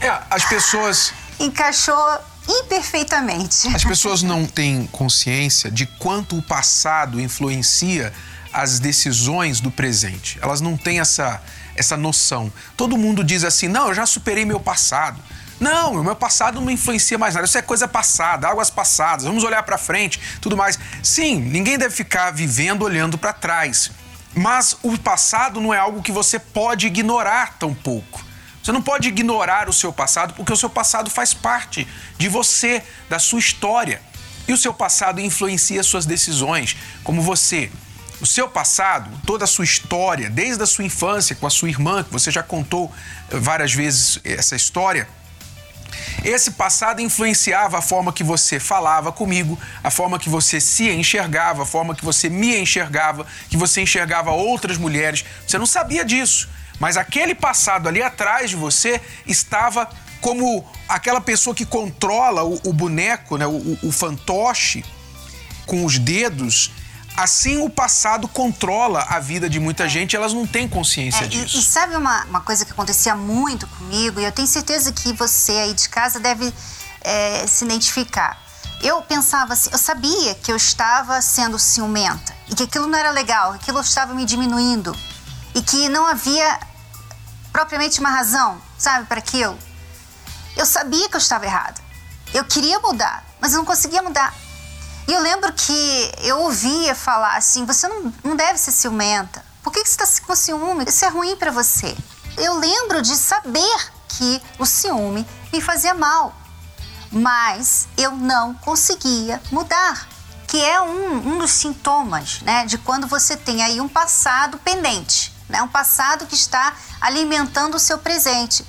É, 0.00 0.08
as 0.30 0.44
pessoas. 0.44 1.12
encaixou 1.38 2.18
imperfeitamente. 2.48 3.68
As 3.74 3.84
pessoas 3.84 4.22
não 4.22 4.46
têm 4.46 4.86
consciência 4.86 5.70
de 5.70 5.86
quanto 5.86 6.38
o 6.38 6.42
passado 6.42 7.20
influencia 7.20 8.12
as 8.52 8.78
decisões 8.78 9.60
do 9.60 9.70
presente. 9.70 10.38
Elas 10.42 10.60
não 10.60 10.76
têm 10.76 11.00
essa, 11.00 11.42
essa 11.74 11.96
noção. 11.96 12.52
Todo 12.76 12.96
mundo 12.96 13.22
diz 13.24 13.44
assim: 13.44 13.68
não, 13.68 13.88
eu 13.88 13.94
já 13.94 14.06
superei 14.06 14.44
meu 14.44 14.60
passado. 14.60 15.20
Não, 15.60 15.94
o 15.94 16.04
meu 16.04 16.14
passado 16.14 16.60
não 16.60 16.70
influencia 16.70 17.18
mais 17.18 17.34
nada. 17.34 17.46
Isso 17.46 17.58
é 17.58 17.62
coisa 17.62 17.88
passada, 17.88 18.48
águas 18.48 18.70
passadas. 18.70 19.24
Vamos 19.24 19.42
olhar 19.42 19.62
para 19.64 19.76
frente, 19.76 20.20
tudo 20.40 20.56
mais. 20.56 20.78
Sim, 21.02 21.40
ninguém 21.40 21.76
deve 21.76 21.94
ficar 21.94 22.30
vivendo 22.30 22.82
olhando 22.82 23.18
para 23.18 23.32
trás. 23.32 23.90
Mas 24.34 24.76
o 24.82 24.96
passado 24.98 25.60
não 25.60 25.74
é 25.74 25.78
algo 25.78 26.02
que 26.02 26.12
você 26.12 26.38
pode 26.38 26.86
ignorar 26.86 27.56
tão 27.58 27.74
pouco. 27.74 28.24
Você 28.62 28.70
não 28.70 28.82
pode 28.82 29.08
ignorar 29.08 29.68
o 29.68 29.72
seu 29.72 29.92
passado, 29.92 30.34
porque 30.34 30.52
o 30.52 30.56
seu 30.56 30.70
passado 30.70 31.10
faz 31.10 31.32
parte 31.32 31.88
de 32.16 32.28
você, 32.28 32.82
da 33.08 33.18
sua 33.18 33.38
história. 33.38 34.00
E 34.46 34.52
o 34.52 34.56
seu 34.56 34.72
passado 34.72 35.20
influencia 35.20 35.82
suas 35.82 36.06
decisões, 36.06 36.76
como 37.02 37.20
você. 37.20 37.70
O 38.20 38.26
seu 38.26 38.48
passado, 38.48 39.08
toda 39.24 39.44
a 39.44 39.46
sua 39.46 39.64
história, 39.64 40.28
desde 40.28 40.62
a 40.62 40.66
sua 40.66 40.84
infância 40.84 41.36
com 41.36 41.46
a 41.46 41.50
sua 41.50 41.68
irmã, 41.68 42.02
que 42.02 42.12
você 42.12 42.30
já 42.30 42.42
contou 42.42 42.92
eh, 43.30 43.38
várias 43.38 43.72
vezes 43.72 44.18
essa 44.24 44.56
história, 44.56 45.08
esse 46.24 46.50
passado 46.52 47.00
influenciava 47.00 47.78
a 47.78 47.82
forma 47.82 48.12
que 48.12 48.24
você 48.24 48.58
falava 48.58 49.12
comigo, 49.12 49.58
a 49.84 49.90
forma 49.90 50.18
que 50.18 50.28
você 50.28 50.60
se 50.60 50.90
enxergava, 50.90 51.62
a 51.62 51.66
forma 51.66 51.94
que 51.94 52.04
você 52.04 52.28
me 52.28 52.58
enxergava, 52.58 53.24
que 53.48 53.56
você 53.56 53.80
enxergava 53.82 54.32
outras 54.32 54.76
mulheres. 54.76 55.24
Você 55.46 55.56
não 55.56 55.66
sabia 55.66 56.04
disso, 56.04 56.48
mas 56.80 56.96
aquele 56.96 57.34
passado 57.36 57.88
ali 57.88 58.02
atrás 58.02 58.50
de 58.50 58.56
você 58.56 59.00
estava 59.26 59.88
como 60.20 60.68
aquela 60.88 61.20
pessoa 61.20 61.54
que 61.54 61.64
controla 61.64 62.42
o, 62.44 62.60
o 62.64 62.72
boneco, 62.72 63.36
né, 63.36 63.46
o- 63.46 63.78
o 63.82 63.92
fantoche, 63.92 64.84
com 65.66 65.84
os 65.84 65.98
dedos. 65.98 66.72
Assim 67.18 67.60
o 67.64 67.68
passado 67.68 68.28
controla 68.28 69.02
a 69.08 69.18
vida 69.18 69.50
de 69.50 69.58
muita 69.58 69.88
gente, 69.88 70.14
elas 70.14 70.32
não 70.32 70.46
têm 70.46 70.68
consciência 70.68 71.24
É, 71.24 71.26
e, 71.26 71.28
disso. 71.28 71.58
e 71.58 71.62
sabe 71.62 71.96
uma, 71.96 72.24
uma 72.26 72.40
coisa 72.40 72.64
que 72.64 72.70
acontecia 72.70 73.16
muito 73.16 73.66
comigo, 73.66 74.20
e 74.20 74.24
eu 74.24 74.30
tenho 74.30 74.46
certeza 74.46 74.92
que 74.92 75.12
você 75.12 75.50
aí 75.50 75.74
de 75.74 75.88
casa 75.88 76.20
deve 76.20 76.54
é, 77.00 77.44
se 77.46 77.64
identificar. 77.64 78.38
Eu 78.80 79.02
pensava 79.02 79.54
assim, 79.54 79.68
eu 79.72 79.78
sabia 79.78 80.36
que 80.36 80.52
eu 80.52 80.56
estava 80.56 81.20
sendo 81.20 81.58
ciumenta 81.58 82.32
e 82.48 82.54
que 82.54 82.62
aquilo 82.62 82.86
não 82.86 82.96
era 82.96 83.10
legal, 83.10 83.50
que 83.54 83.58
aquilo 83.58 83.80
estava 83.80 84.14
me 84.14 84.24
diminuindo 84.24 84.96
e 85.56 85.60
que 85.60 85.88
não 85.88 86.06
havia 86.06 86.60
propriamente 87.52 87.98
uma 87.98 88.10
razão, 88.10 88.60
sabe, 88.78 89.06
para 89.06 89.18
aquilo. 89.18 89.58
Eu 90.56 90.64
sabia 90.64 91.08
que 91.08 91.16
eu 91.16 91.20
estava 91.20 91.44
errada. 91.44 91.80
Eu 92.32 92.44
queria 92.44 92.78
mudar, 92.78 93.24
mas 93.40 93.52
eu 93.52 93.58
não 93.58 93.64
conseguia 93.64 94.02
mudar. 94.02 94.32
E 95.08 95.12
eu 95.14 95.22
lembro 95.22 95.50
que 95.54 96.12
eu 96.18 96.38
ouvia 96.40 96.94
falar 96.94 97.38
assim: 97.38 97.64
você 97.64 97.88
não, 97.88 98.12
não 98.22 98.36
deve 98.36 98.58
ser 98.58 98.72
ciumenta. 98.72 99.42
Por 99.62 99.72
que, 99.72 99.82
que 99.82 99.88
você 99.88 100.02
está 100.02 100.26
com 100.26 100.36
ciúme? 100.36 100.84
Isso 100.86 101.02
é 101.02 101.08
ruim 101.08 101.34
para 101.34 101.50
você. 101.50 101.96
Eu 102.36 102.58
lembro 102.58 103.00
de 103.00 103.16
saber 103.16 103.90
que 104.06 104.40
o 104.58 104.66
ciúme 104.66 105.26
me 105.50 105.62
fazia 105.62 105.94
mal, 105.94 106.34
mas 107.10 107.88
eu 107.96 108.12
não 108.12 108.52
conseguia 108.54 109.42
mudar. 109.50 110.06
Que 110.46 110.62
é 110.62 110.80
um, 110.80 111.34
um 111.34 111.38
dos 111.38 111.52
sintomas 111.52 112.40
né, 112.42 112.64
de 112.66 112.78
quando 112.78 113.06
você 113.06 113.36
tem 113.36 113.62
aí 113.62 113.80
um 113.80 113.88
passado 113.88 114.58
pendente, 114.58 115.34
né, 115.48 115.60
um 115.62 115.68
passado 115.68 116.26
que 116.26 116.34
está 116.34 116.74
alimentando 117.00 117.76
o 117.76 117.80
seu 117.80 117.98
presente 117.98 118.64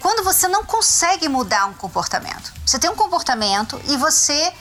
quando 0.00 0.22
você 0.22 0.46
não 0.46 0.64
consegue 0.64 1.28
mudar 1.28 1.66
um 1.66 1.72
comportamento. 1.74 2.52
Você 2.64 2.78
tem 2.78 2.90
um 2.90 2.94
comportamento 2.94 3.80
e 3.88 3.96
você 3.96 4.52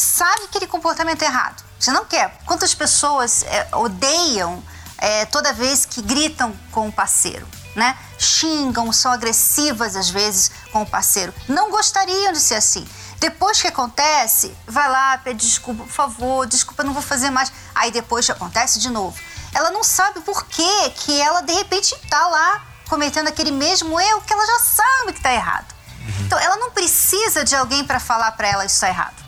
sabe 0.00 0.40
que 0.42 0.46
aquele 0.46 0.66
comportamento 0.66 1.22
errado. 1.22 1.62
Você 1.78 1.90
não 1.90 2.04
quer. 2.04 2.38
Quantas 2.46 2.74
pessoas 2.74 3.42
é, 3.44 3.68
odeiam 3.72 4.62
é, 4.98 5.24
toda 5.26 5.52
vez 5.52 5.86
que 5.86 6.02
gritam 6.02 6.54
com 6.70 6.88
o 6.88 6.92
parceiro, 6.92 7.46
né? 7.74 7.96
Xingam, 8.18 8.92
são 8.92 9.10
agressivas 9.12 9.96
às 9.96 10.10
vezes 10.10 10.50
com 10.72 10.82
o 10.82 10.86
parceiro. 10.86 11.32
Não 11.48 11.70
gostariam 11.70 12.32
de 12.32 12.40
ser 12.40 12.56
assim. 12.56 12.86
Depois 13.18 13.60
que 13.60 13.68
acontece, 13.68 14.56
vai 14.66 14.88
lá, 14.90 15.18
pede 15.18 15.46
desculpa, 15.46 15.84
por 15.84 15.92
favor, 15.92 16.46
desculpa, 16.46 16.82
não 16.82 16.92
vou 16.92 17.02
fazer 17.02 17.30
mais. 17.30 17.52
Aí 17.74 17.90
depois 17.90 18.28
acontece 18.28 18.78
de 18.78 18.90
novo. 18.90 19.18
Ela 19.52 19.70
não 19.70 19.82
sabe 19.84 20.20
por 20.20 20.46
quê 20.46 20.90
que 20.96 21.20
ela 21.20 21.42
de 21.42 21.52
repente 21.52 21.94
está 21.94 22.26
lá 22.28 22.62
cometendo 22.88 23.28
aquele 23.28 23.50
mesmo 23.50 24.00
erro 24.00 24.22
que 24.22 24.32
ela 24.32 24.46
já 24.46 24.58
sabe 24.60 25.12
que 25.12 25.18
está 25.18 25.32
errado. 25.32 25.74
Então 26.20 26.38
ela 26.38 26.56
não 26.56 26.70
precisa 26.70 27.44
de 27.44 27.54
alguém 27.54 27.84
para 27.84 28.00
falar 28.00 28.32
para 28.32 28.48
ela 28.48 28.64
isso 28.64 28.76
está 28.76 28.88
errado. 28.88 29.19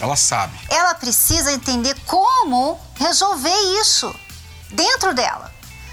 Ela 0.00 0.16
sabe. 0.16 0.58
Ela 0.68 0.94
precisa 0.94 1.52
entender 1.52 1.94
como 2.06 2.80
resolver 2.96 3.54
isso 3.80 4.14
dentro 4.70 5.14
dela. 5.14 5.52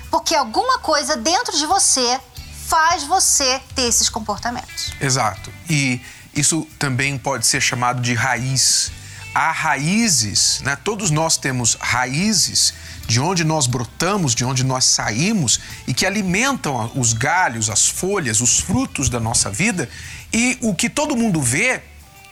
Porque 0.09 0.33
alguma 0.33 0.79
coisa 0.79 1.17
dentro 1.17 1.57
de 1.57 1.65
você 1.65 2.19
faz 2.67 3.03
você 3.03 3.61
ter 3.75 3.83
esses 3.83 4.09
comportamentos. 4.09 4.93
Exato. 4.99 5.51
E 5.69 6.01
isso 6.33 6.67
também 6.79 7.17
pode 7.17 7.45
ser 7.45 7.61
chamado 7.61 8.01
de 8.01 8.13
raiz. 8.13 8.91
Há 9.33 9.51
raízes, 9.51 10.61
né? 10.61 10.75
Todos 10.75 11.11
nós 11.11 11.37
temos 11.37 11.77
raízes 11.79 12.73
de 13.07 13.19
onde 13.19 13.43
nós 13.43 13.67
brotamos, 13.67 14.35
de 14.35 14.43
onde 14.43 14.63
nós 14.63 14.85
saímos 14.85 15.59
e 15.87 15.93
que 15.93 16.05
alimentam 16.05 16.91
os 16.95 17.13
galhos, 17.13 17.69
as 17.69 17.87
folhas, 17.87 18.41
os 18.41 18.59
frutos 18.59 19.09
da 19.09 19.19
nossa 19.19 19.49
vida. 19.49 19.89
E 20.33 20.57
o 20.61 20.75
que 20.75 20.89
todo 20.89 21.15
mundo 21.15 21.41
vê 21.41 21.81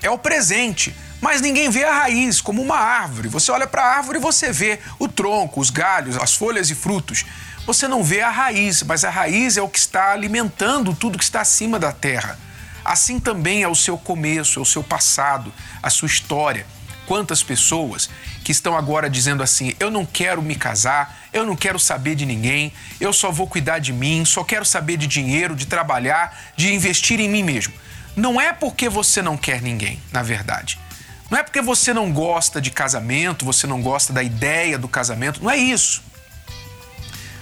é 0.02 0.10
o 0.10 0.18
presente, 0.18 0.96
mas 1.26 1.42
ninguém 1.42 1.72
vê 1.72 1.84
a 1.84 1.92
raiz 1.92 2.40
como 2.40 2.62
uma 2.62 2.78
árvore. 2.78 3.28
Você 3.30 3.52
olha 3.52 3.66
para 3.66 3.82
a 3.82 3.98
árvore 3.98 4.20
e 4.20 4.22
você 4.22 4.52
vê 4.52 4.80
o 5.00 5.08
tronco, 5.08 5.60
os 5.60 5.72
galhos, 5.72 6.18
as 6.18 6.36
folhas 6.36 6.70
e 6.70 6.76
frutos. 6.76 7.26
Você 7.66 7.88
não 7.88 8.04
vê 8.04 8.22
a 8.22 8.30
raiz, 8.30 8.84
mas 8.84 9.04
a 9.04 9.10
raiz 9.10 9.58
é 9.58 9.62
o 9.64 9.68
que 9.68 9.80
está 9.80 10.12
alimentando 10.12 10.94
tudo 10.94 11.18
que 11.18 11.24
está 11.24 11.42
acima 11.42 11.80
da 11.80 11.92
terra. 11.92 12.38
Assim 12.86 13.20
também 13.20 13.64
é 13.64 13.68
o 13.68 13.74
seu 13.74 13.98
começo, 13.98 14.60
é 14.60 14.62
o 14.62 14.66
seu 14.66 14.84
passado, 14.84 15.52
a 15.82 15.90
sua 15.90 16.06
história. 16.06 16.68
Quantas 17.08 17.42
pessoas 17.42 18.08
que 18.44 18.52
estão 18.52 18.78
agora 18.78 19.10
dizendo 19.10 19.42
assim: 19.42 19.74
eu 19.80 19.90
não 19.90 20.06
quero 20.06 20.44
me 20.44 20.54
casar, 20.54 21.28
eu 21.34 21.44
não 21.44 21.56
quero 21.56 21.80
saber 21.80 22.14
de 22.14 22.28
ninguém, 22.28 22.72
eu 23.02 23.12
só 23.12 23.32
vou 23.32 23.48
cuidar 23.48 23.80
de 23.80 23.92
mim, 23.92 24.24
só 24.26 24.44
quero 24.44 24.64
saber 24.64 24.96
de 24.96 25.08
dinheiro, 25.08 25.56
de 25.56 25.66
trabalhar, 25.66 26.40
de 26.56 26.72
investir 26.72 27.20
em 27.20 27.28
mim 27.28 27.42
mesmo. 27.42 27.74
Não 28.16 28.40
é 28.40 28.54
porque 28.54 28.88
você 28.88 29.24
não 29.24 29.36
quer 29.36 29.60
ninguém, 29.60 30.00
na 30.12 30.22
verdade. 30.22 30.85
Não 31.30 31.40
é 31.40 31.44
porque 31.44 31.62
você 31.62 31.94
não 31.94 32.12
gosta 32.12 32.62
de 32.62 32.70
casamento, 32.70 33.46
você 33.46 33.66
não 33.66 33.82
gosta 33.82 34.14
da 34.14 34.22
ideia 34.22 34.78
do 34.78 34.88
casamento, 34.88 35.44
não 35.44 35.50
é 35.50 35.58
isso. 35.58 36.04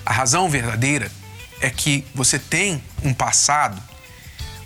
A 0.05 0.13
razão 0.13 0.49
verdadeira 0.49 1.11
é 1.59 1.69
que 1.69 2.05
você 2.13 2.39
tem 2.39 2.83
um 3.03 3.13
passado, 3.13 3.81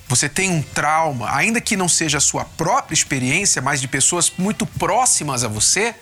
você 0.07 0.29
tem 0.29 0.49
um 0.51 0.61
trauma, 0.61 1.35
ainda 1.35 1.59
que 1.59 1.75
não 1.75 1.89
seja 1.89 2.17
a 2.17 2.21
sua 2.21 2.45
própria 2.45 2.93
experiência, 2.93 3.61
mas 3.61 3.81
de 3.81 3.87
pessoas 3.87 4.31
muito 4.37 4.65
próximas 4.65 5.43
a 5.43 5.47
você, 5.47 5.93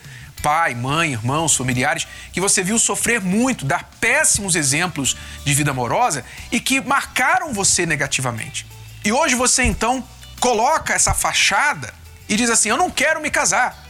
pai, 0.42 0.76
mãe, 0.76 1.14
irmãos, 1.14 1.56
familiares, 1.56 2.08
que 2.32 2.40
você 2.40 2.62
viu 2.62 2.78
sofrer 2.78 3.20
muito, 3.20 3.66
dar 3.66 3.90
péssimos 4.00 4.56
exemplos 4.56 5.18
de 5.44 5.54
vida 5.54 5.72
amorosa 5.72 6.24
e 6.52 6.60
que 6.60 6.80
marcaram 6.82 7.54
você 7.54 7.86
negativamente. 7.86 8.66
E 9.04 9.12
hoje 9.12 9.36
você 9.36 9.64
então 9.64 10.04
coloca 10.40 10.94
essa 10.94 11.14
fachada 11.14 11.94
e 12.28 12.36
diz 12.36 12.50
assim: 12.50 12.70
Eu 12.70 12.78
não 12.78 12.90
quero 12.90 13.22
me 13.22 13.30
casar. 13.30 13.86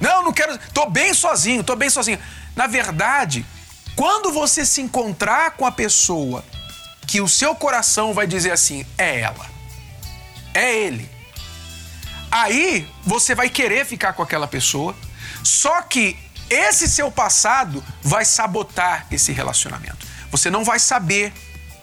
Não, 0.00 0.24
não 0.24 0.32
quero. 0.32 0.58
Tô 0.72 0.88
bem 0.88 1.12
sozinho, 1.12 1.62
tô 1.62 1.76
bem 1.76 1.90
sozinho. 1.90 2.18
Na 2.56 2.66
verdade, 2.66 3.44
quando 3.94 4.32
você 4.32 4.64
se 4.64 4.80
encontrar 4.80 5.52
com 5.52 5.66
a 5.66 5.72
pessoa 5.72 6.44
que 7.06 7.20
o 7.20 7.28
seu 7.28 7.54
coração 7.54 8.14
vai 8.14 8.26
dizer 8.26 8.52
assim: 8.52 8.86
é 8.96 9.20
ela, 9.20 9.46
é 10.54 10.74
ele. 10.74 11.10
Aí 12.30 12.88
você 13.04 13.34
vai 13.34 13.50
querer 13.50 13.84
ficar 13.84 14.12
com 14.12 14.22
aquela 14.22 14.46
pessoa, 14.46 14.94
só 15.42 15.82
que 15.82 16.16
esse 16.48 16.88
seu 16.88 17.10
passado 17.10 17.84
vai 18.02 18.24
sabotar 18.24 19.06
esse 19.10 19.32
relacionamento. 19.32 20.06
Você 20.30 20.50
não 20.50 20.64
vai 20.64 20.78
saber 20.78 21.32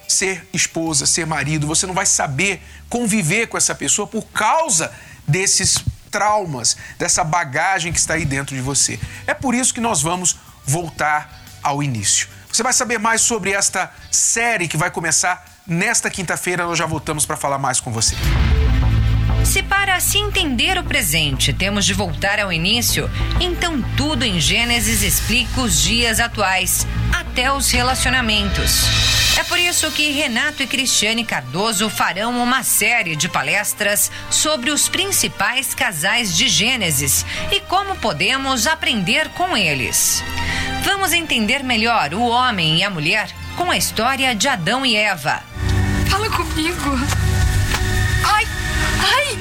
ser 0.07 0.47
esposa, 0.53 1.05
ser 1.05 1.25
marido, 1.25 1.67
você 1.67 1.85
não 1.85 1.93
vai 1.93 2.05
saber 2.05 2.61
conviver 2.89 3.47
com 3.47 3.57
essa 3.57 3.75
pessoa 3.75 4.07
por 4.07 4.23
causa 4.27 4.93
desses 5.27 5.83
traumas, 6.09 6.77
dessa 6.97 7.23
bagagem 7.23 7.91
que 7.91 7.99
está 7.99 8.15
aí 8.15 8.25
dentro 8.25 8.55
de 8.55 8.61
você. 8.61 8.99
É 9.25 9.33
por 9.33 9.53
isso 9.53 9.73
que 9.73 9.81
nós 9.81 10.01
vamos 10.01 10.37
voltar 10.65 11.43
ao 11.61 11.81
início. 11.83 12.27
Você 12.51 12.63
vai 12.63 12.73
saber 12.73 12.97
mais 12.97 13.21
sobre 13.21 13.51
esta 13.51 13.91
série 14.11 14.67
que 14.67 14.77
vai 14.77 14.89
começar 14.89 15.45
nesta 15.67 16.09
quinta-feira. 16.09 16.65
Nós 16.65 16.77
já 16.77 16.85
voltamos 16.85 17.25
para 17.25 17.37
falar 17.37 17.57
mais 17.57 17.79
com 17.79 17.91
você. 17.91 18.15
Se 19.47 19.63
para 19.63 19.97
se 20.01 20.17
entender 20.17 20.77
o 20.77 20.83
presente 20.83 21.53
temos 21.53 21.85
de 21.85 21.93
voltar 21.93 22.37
ao 22.37 22.51
início, 22.51 23.09
então 23.39 23.81
tudo 23.95 24.25
em 24.25 24.41
Gênesis 24.41 25.01
explica 25.01 25.61
os 25.61 25.81
dias 25.81 26.19
atuais, 26.19 26.85
até 27.13 27.49
os 27.51 27.71
relacionamentos. 27.71 28.83
É 29.37 29.43
por 29.45 29.57
isso 29.57 29.89
que 29.91 30.11
Renato 30.11 30.61
e 30.61 30.67
Cristiane 30.67 31.23
Cardoso 31.23 31.89
farão 31.89 32.37
uma 32.43 32.61
série 32.61 33.15
de 33.15 33.29
palestras 33.29 34.11
sobre 34.29 34.69
os 34.69 34.89
principais 34.89 35.73
casais 35.73 36.35
de 36.35 36.49
Gênesis 36.49 37.25
e 37.49 37.61
como 37.61 37.95
podemos 37.95 38.67
aprender 38.67 39.29
com 39.29 39.55
eles. 39.55 40.21
Vamos 40.83 41.13
entender 41.13 41.63
melhor 41.63 42.13
o 42.13 42.27
homem 42.27 42.79
e 42.79 42.83
a 42.83 42.89
mulher 42.89 43.29
com 43.55 43.71
a 43.71 43.77
história 43.77 44.35
de 44.35 44.49
Adão 44.49 44.85
e 44.85 44.97
Eva. 44.97 45.41
Fala 46.09 46.29
comigo. 46.29 46.99
Ai, 48.23 48.45
ai, 48.99 49.36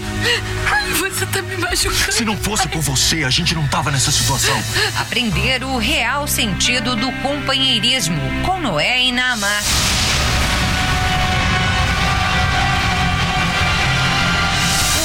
você 1.16 1.26
tá 1.26 1.40
me 1.40 1.56
machucando. 1.56 2.12
Se 2.12 2.24
não 2.24 2.36
fosse 2.36 2.68
por 2.68 2.82
você, 2.82 3.24
a 3.24 3.30
gente 3.30 3.54
não 3.54 3.66
tava 3.66 3.90
nessa 3.90 4.10
situação. 4.10 4.56
Aprender 4.98 5.64
o 5.64 5.78
real 5.78 6.26
sentido 6.26 6.94
do 6.94 7.10
companheirismo 7.22 8.20
com 8.44 8.60
Noé 8.60 9.02
e 9.02 9.12
Naamá. 9.12 9.60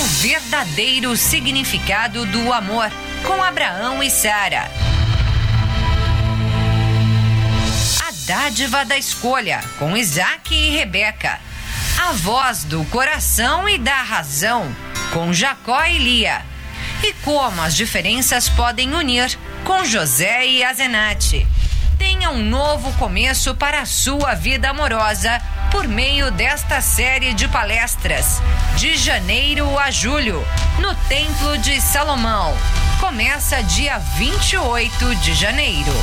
O 0.01 0.03
verdadeiro 0.21 1.15
significado 1.15 2.25
do 2.25 2.51
amor 2.51 2.91
com 3.25 3.41
Abraão 3.41 4.03
e 4.03 4.09
Sara. 4.09 4.69
A 8.05 8.11
dádiva 8.25 8.83
da 8.83 8.97
escolha 8.97 9.63
com 9.79 9.95
Isaac 9.95 10.53
e 10.53 10.71
Rebeca. 10.71 11.39
A 12.05 12.11
voz 12.13 12.65
do 12.65 12.83
coração 12.85 13.69
e 13.69 13.77
da 13.77 14.01
razão 14.01 14.75
com 15.11 15.33
Jacó 15.33 15.83
e 15.85 15.97
Lia. 15.97 16.41
E 17.03 17.13
como 17.23 17.61
as 17.61 17.75
diferenças 17.75 18.49
podem 18.49 18.93
unir 18.93 19.37
com 19.63 19.83
José 19.83 20.47
e 20.47 20.63
Azenate. 20.63 21.45
Tenha 21.97 22.31
um 22.31 22.43
novo 22.43 22.91
começo 22.93 23.53
para 23.53 23.81
a 23.81 23.85
sua 23.85 24.33
vida 24.33 24.69
amorosa 24.69 25.39
por 25.69 25.87
meio 25.87 26.31
desta 26.31 26.81
série 26.81 27.33
de 27.33 27.47
palestras, 27.47 28.41
de 28.75 28.97
janeiro 28.97 29.77
a 29.77 29.91
julho, 29.91 30.45
no 30.79 30.95
Templo 31.07 31.57
de 31.59 31.79
Salomão. 31.79 32.57
Começa 32.99 33.61
dia 33.63 33.97
28 33.99 35.15
de 35.15 35.33
janeiro, 35.33 35.93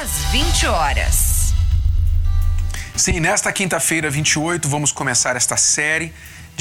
às 0.00 0.24
20 0.30 0.66
horas. 0.66 1.54
Sim, 2.96 3.20
nesta 3.20 3.52
quinta-feira, 3.52 4.10
28, 4.10 4.68
vamos 4.68 4.92
começar 4.92 5.36
esta 5.36 5.56
série 5.56 6.12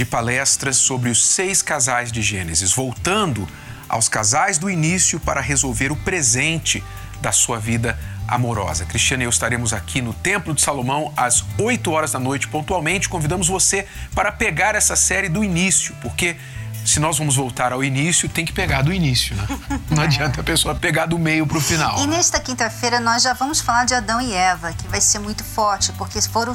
de 0.01 0.05
palestras 0.05 0.77
sobre 0.77 1.12
os 1.12 1.24
seis 1.24 1.62
casais 1.62 2.12
de 2.12 2.24
Gênesis, 2.24 2.74
voltando 2.74 3.48
aos 3.88 4.10
casais 4.10 4.58
do 4.58 4.67
início 4.67 5.20
para 5.20 5.39
resolver 5.39 5.91
o 5.91 5.96
presente 5.96 6.84
da 7.22 7.31
sua 7.31 7.60
vida 7.60 8.00
amorosa. 8.27 8.84
Cristiane 8.84 9.24
e 9.24 9.25
eu 9.25 9.29
estaremos 9.29 9.74
aqui 9.74 10.01
no 10.01 10.12
Templo 10.12 10.55
de 10.55 10.62
Salomão 10.62 11.13
às 11.15 11.46
8 11.55 11.91
horas 11.91 12.13
da 12.13 12.20
noite, 12.20 12.47
pontualmente. 12.47 13.08
Convidamos 13.08 13.47
você 13.47 13.88
para 14.15 14.32
pegar 14.32 14.73
essa 14.73 14.95
série 14.95 15.30
do 15.30 15.43
início, 15.43 15.95
porque 16.02 16.36
se 16.84 16.99
nós 16.99 17.19
vamos 17.19 17.36
voltar 17.36 17.71
ao 17.71 17.84
início, 17.84 18.28
tem 18.28 18.43
que 18.43 18.54
pegar 18.54 18.82
do 18.82 18.91
início, 18.91 19.36
né? 19.36 19.45
Não 19.91 20.02
adianta 20.02 20.41
a 20.41 20.43
pessoa 20.43 20.73
pegar 20.73 21.06
do 21.06 21.19
meio 21.19 21.45
para 21.45 21.60
o 21.60 21.62
final. 21.62 21.99
E 21.99 22.08
nesta 22.08 22.39
quinta-feira 22.39 22.99
nós 22.99 23.21
já 23.21 23.34
vamos 23.34 23.62
falar 23.62 23.86
de 23.86 23.93
Adão 23.93 24.19
e 24.19 24.34
Eva, 24.34 24.73
que 24.73 24.88
vai 24.88 24.99
ser 24.99 25.19
muito 25.19 25.43
forte, 25.43 25.91
porque 25.91 26.19
foram, 26.23 26.54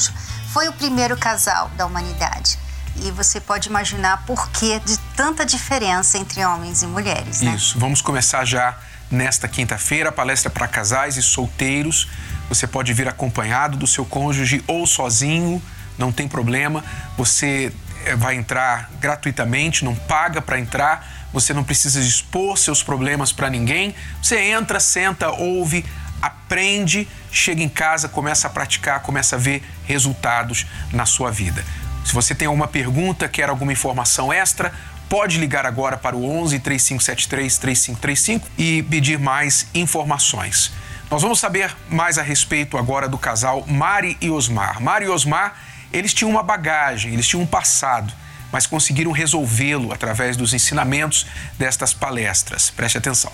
foi 0.53 0.66
o 0.66 0.73
primeiro 0.73 1.16
casal 1.16 1.70
da 1.77 1.87
humanidade. 1.87 2.65
E 3.02 3.11
você 3.11 3.40
pode 3.40 3.68
imaginar 3.68 4.24
por 4.24 4.50
que 4.50 4.78
de 4.80 4.98
tanta 5.16 5.44
diferença 5.44 6.18
entre 6.18 6.44
homens 6.44 6.82
e 6.82 6.87
mulheres, 6.87 7.40
né? 7.40 7.54
Isso, 7.54 7.78
vamos 7.78 8.00
começar 8.00 8.44
já 8.44 8.76
nesta 9.11 9.46
quinta-feira, 9.46 10.09
a 10.09 10.12
palestra 10.12 10.50
para 10.50 10.66
casais 10.66 11.16
e 11.16 11.22
solteiros. 11.22 12.09
Você 12.48 12.66
pode 12.66 12.92
vir 12.92 13.09
acompanhado 13.09 13.76
do 13.76 13.87
seu 13.87 14.04
cônjuge 14.04 14.62
ou 14.66 14.87
sozinho, 14.87 15.62
não 15.98 16.12
tem 16.12 16.28
problema. 16.28 16.85
Você 17.16 17.72
eh, 18.04 18.16
vai 18.16 18.37
entrar 18.37 18.90
gratuitamente, 19.00 19.85
não 19.85 19.94
paga 19.94 20.40
para 20.40 20.59
entrar, 20.59 21.28
você 21.32 21.52
não 21.52 21.64
precisa 21.64 22.00
expor 22.00 22.56
seus 22.56 22.82
problemas 22.82 23.32
para 23.32 23.50
ninguém. 23.50 23.94
Você 24.22 24.38
entra, 24.38 24.80
senta, 24.80 25.30
ouve, 25.30 25.85
aprende, 26.20 27.09
chega 27.30 27.62
em 27.62 27.68
casa, 27.68 28.09
começa 28.09 28.46
a 28.46 28.50
praticar, 28.50 29.00
começa 29.00 29.37
a 29.37 29.38
ver 29.38 29.62
resultados 29.85 30.66
na 30.92 31.04
sua 31.04 31.30
vida. 31.30 31.64
Se 32.07 32.14
você 32.14 32.37
tem 32.37 32.47
alguma 32.47 32.69
pergunta, 32.69 33.29
quer 33.29 33.49
alguma 33.49 33.73
informação 33.73 34.33
extra, 34.33 34.73
pode 35.09 35.38
ligar 35.38 35.66
agora 35.66 35.97
para 35.97 36.14
o 36.16 36.25
11 36.25 36.61
3573 36.61 37.59
3535 37.59 38.49
e 38.57 38.85
pedir 38.85 39.19
mais 39.19 39.66
informações. 39.75 40.71
Nós 41.11 41.21
vamos 41.21 41.40
saber 41.40 41.77
mais 41.90 42.16
a 42.16 42.23
respeito 42.23 42.79
agora 42.79 43.09
do 43.09 43.19
casal 43.19 43.64
Mari 43.66 44.16
e 44.21 44.31
Osmar. 44.31 44.81
Mari 44.81 45.07
e 45.07 45.09
Osmar, 45.09 45.57
eles 45.92 46.14
tinham 46.14 46.31
uma 46.31 46.45
bagagem, 46.45 47.12
eles 47.12 47.27
tinham 47.27 47.42
um 47.42 47.47
passado, 47.47 48.14
mas 48.53 48.69
conseguiram 48.69 49.11
resolvê-lo 49.11 49.92
através 49.92 50.37
dos 50.37 50.55
ensinamentos 50.55 51.27
destas 51.59 51.92
palestras. 51.92 52.71
Preste 52.71 52.99
atenção. 52.99 53.33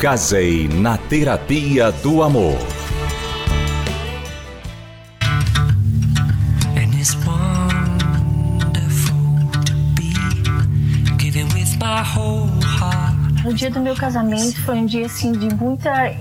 Casei 0.00 0.68
na 0.68 0.96
terapia 0.96 1.90
do 1.90 2.22
amor. 2.22 2.79
O 13.44 13.54
dia 13.54 13.70
do 13.70 13.80
meu 13.80 13.96
casamento 13.96 14.60
foi 14.62 14.76
um 14.76 14.86
dia 14.86 15.06
assim 15.06 15.32
de 15.32 15.54
muita, 15.54 16.12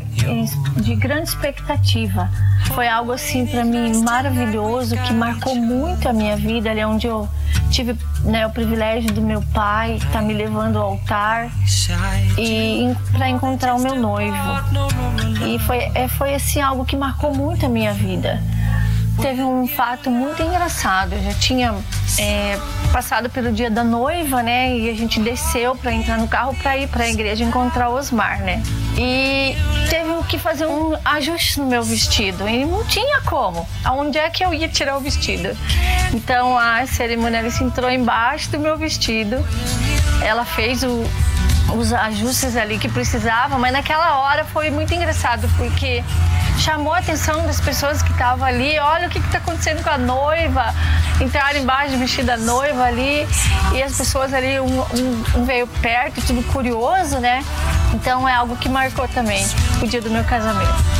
de 0.78 0.96
grande 0.96 1.30
expectativa. 1.30 2.30
Foi 2.74 2.88
algo 2.88 3.12
assim 3.12 3.46
para 3.46 3.66
mim 3.66 4.02
maravilhoso 4.04 4.96
que 4.98 5.14
marcou 5.14 5.56
muito 5.56 6.08
a 6.08 6.14
minha 6.14 6.38
vida. 6.38 6.70
Ali 6.70 6.84
onde 6.86 7.08
eu 7.08 7.28
tive 7.70 7.96
né, 8.24 8.48
o 8.48 8.50
privilégio 8.52 9.12
do 9.12 9.22
meu 9.22 9.42
pai 9.54 9.96
estar 9.96 10.22
me 10.22 10.34
levando 10.34 10.78
ao 10.78 10.92
altar 10.92 11.52
e 12.38 12.96
para 13.12 13.30
encontrar 13.30 13.76
o 13.76 13.80
meu 13.80 13.96
noivo. 13.96 14.38
E 15.46 15.60
foi, 15.60 15.92
é, 15.94 16.08
foi 16.08 16.34
assim 16.34 16.62
algo 16.62 16.86
que 16.86 16.96
marcou 16.96 17.34
muito 17.34 17.66
a 17.66 17.70
minha 17.70 17.94
vida. 17.94 18.42
Teve 19.22 19.42
um 19.44 19.68
fato 19.68 20.10
muito 20.10 20.42
engraçado. 20.42 21.14
Eu 21.14 21.24
já 21.24 21.34
tinha 21.34 21.76
é, 22.18 22.58
passado 22.92 23.30
pelo 23.30 23.52
dia 23.52 23.70
da 23.70 23.84
noiva, 23.84 24.42
né? 24.42 24.76
E 24.78 24.90
a 24.90 24.94
gente 24.94 25.20
desceu 25.20 25.76
para 25.76 25.92
entrar 25.92 26.18
no 26.18 26.28
carro 26.28 26.56
para 26.56 26.78
ir 26.78 26.88
para 26.88 27.04
a 27.04 27.10
igreja 27.10 27.44
encontrar 27.44 27.90
o 27.90 27.96
Osmar, 27.96 28.42
né? 28.42 28.62
E 28.98 29.56
teve 29.90 30.10
que 30.30 30.38
fazer 30.38 30.68
um 30.68 30.96
ajuste 31.04 31.60
no 31.60 31.66
meu 31.66 31.82
vestido 31.82 32.48
e 32.48 32.64
não 32.64 32.86
tinha 32.86 33.20
como. 33.22 33.68
Aonde 33.84 34.20
é 34.20 34.30
que 34.30 34.46
eu 34.46 34.54
ia 34.54 34.70
tirar 34.70 34.96
o 34.96 35.00
vestido? 35.00 35.58
Então 36.14 36.58
a 36.58 36.86
cerimonialista 36.86 37.64
entrou 37.64 37.90
embaixo 37.90 38.52
do 38.52 38.60
meu 38.60 38.78
vestido. 38.78 39.38
Ela 40.24 40.46
fez 40.46 40.84
o, 40.84 41.04
os 41.76 41.94
ajustes 41.94 42.56
ali 42.58 42.78
que 42.78 42.90
precisava, 42.90 43.58
mas 43.58 43.72
naquela 43.72 44.20
hora 44.20 44.44
foi 44.46 44.70
muito 44.70 44.94
engraçado 44.94 45.48
porque 45.58 46.04
chamou 46.58 46.94
a 46.94 46.98
atenção 47.00 47.46
das 47.46 47.60
pessoas 47.62 48.02
que 48.02 48.12
estavam 48.12 48.46
ali. 48.46 48.78
Olha 48.80 49.08
o 49.08 49.10
que 49.10 49.20
está 49.20 49.38
acontecendo 49.38 49.82
com 49.84 49.90
a 49.90 49.98
noiva. 49.98 50.74
Entraram 51.22 51.60
embaixo 51.60 51.92
do 51.94 52.00
vestido 52.00 52.26
da 52.28 52.38
noiva 52.38 52.84
ali 52.84 53.28
e 53.74 53.82
as 53.84 53.96
pessoas 53.96 54.34
ali, 54.34 54.60
um, 54.60 54.66
um- 54.82 55.24
um 55.38 55.46
veio 55.46 55.68
perto, 55.68 56.22
tudo 56.22 56.42
curioso, 56.52 57.20
né? 57.20 57.44
Então 57.94 58.28
é 58.28 58.34
algo 58.34 58.56
que 58.58 58.68
marcou 58.68 59.08
também 59.08 59.46
o 59.82 59.88
dia 59.88 60.02
do 60.02 60.10
meu 60.10 60.24
casamento. 60.24 60.99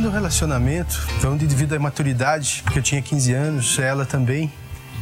Vi 0.00 0.06
no 0.06 0.10
relacionamento, 0.10 0.98
onde 1.26 1.46
devido 1.46 1.74
à 1.74 1.78
maturidade, 1.78 2.62
porque 2.64 2.78
eu 2.78 2.82
tinha 2.82 3.02
15 3.02 3.32
anos, 3.34 3.78
ela 3.78 4.06
também, 4.06 4.50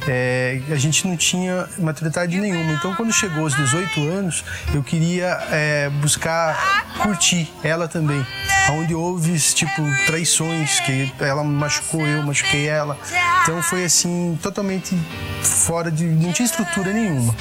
é, 0.09 0.61
a 0.71 0.75
gente 0.75 1.07
não 1.07 1.17
tinha 1.17 1.69
maturidade 1.79 2.37
nenhuma. 2.37 2.73
Então, 2.73 2.95
quando 2.97 3.13
chegou 3.13 3.45
aos 3.45 3.55
18 3.55 4.01
anos, 4.09 4.45
eu 4.75 4.83
queria 4.83 5.39
é, 5.53 5.89
buscar 6.01 6.85
curtir 7.01 7.49
ela 7.63 7.87
também. 7.87 8.27
Onde 8.73 8.93
houve, 8.93 9.39
tipo, 9.39 9.83
traições, 10.07 10.81
que 10.81 11.13
ela 11.21 11.45
machucou, 11.45 12.05
eu 12.05 12.23
machuquei 12.25 12.67
ela. 12.67 12.99
Então, 13.43 13.63
foi 13.63 13.85
assim, 13.85 14.37
totalmente 14.43 14.99
fora 15.43 15.93
de. 15.93 16.05
não 16.05 16.33
tinha 16.33 16.47
estrutura 16.47 16.93
nenhuma. 16.93 17.35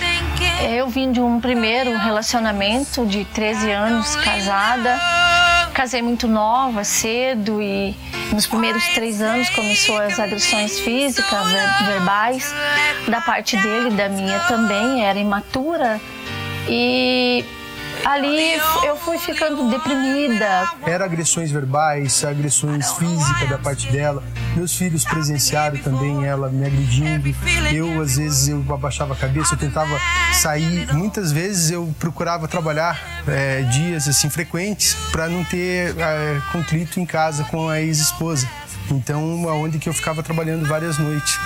Eu 0.69 0.87
vim 0.89 1.11
de 1.11 1.19
um 1.19 1.41
primeiro 1.41 1.97
relacionamento 1.97 3.05
de 3.05 3.25
13 3.25 3.71
anos, 3.71 4.15
casada. 4.17 5.26
Casei 5.77 6.01
muito 6.01 6.27
nova, 6.27 6.83
cedo, 6.83 7.61
e 7.61 7.95
nos 8.33 8.47
primeiros 8.47 8.83
três 8.95 9.21
anos 9.21 9.47
começou 9.51 9.95
as 9.99 10.19
agressões 10.19 10.79
físicas, 10.79 11.51
ver- 11.51 11.85
verbais, 11.85 12.51
da 13.07 13.21
parte 13.21 13.55
dele, 13.57 13.91
da 13.91 14.09
minha 14.09 14.39
também, 14.47 15.05
era 15.05 15.19
imatura. 15.19 16.01
E 16.67 17.45
ali 18.05 18.53
eu 18.83 18.95
fui 18.97 19.17
ficando 19.17 19.69
deprimida, 19.69 20.69
Era 20.85 21.05
agressões 21.05 21.51
verbais, 21.51 22.23
agressões 22.23 22.91
físicas 22.93 23.49
da 23.49 23.57
parte 23.57 23.91
dela. 23.91 24.23
Meus 24.55 24.75
filhos 24.75 25.05
presenciaram 25.05 25.77
também 25.77 26.25
ela 26.25 26.49
me 26.49 26.65
agredindo. 26.65 27.27
Eu, 27.73 28.01
às 28.01 28.17
vezes, 28.17 28.47
eu 28.47 28.63
abaixava 28.73 29.13
a 29.13 29.17
cabeça, 29.17 29.53
eu 29.53 29.57
tentava 29.59 29.99
sair. 30.33 30.93
Muitas 30.93 31.31
vezes 31.31 31.71
eu 31.71 31.93
procurava 31.99 32.47
trabalhar 32.47 32.99
é, 33.27 33.61
dias 33.63 34.07
assim 34.07 34.29
frequentes 34.29 34.95
para 35.11 35.27
não 35.27 35.43
ter 35.43 35.95
é, 35.97 36.41
conflito 36.51 36.99
em 36.99 37.05
casa 37.05 37.43
com 37.45 37.69
a 37.69 37.81
ex-esposa. 37.81 38.47
Então, 38.89 39.47
aonde 39.49 39.79
que 39.79 39.89
eu 39.89 39.93
ficava 39.93 40.23
trabalhando 40.23 40.65
várias 40.67 40.97
noites. 40.97 41.37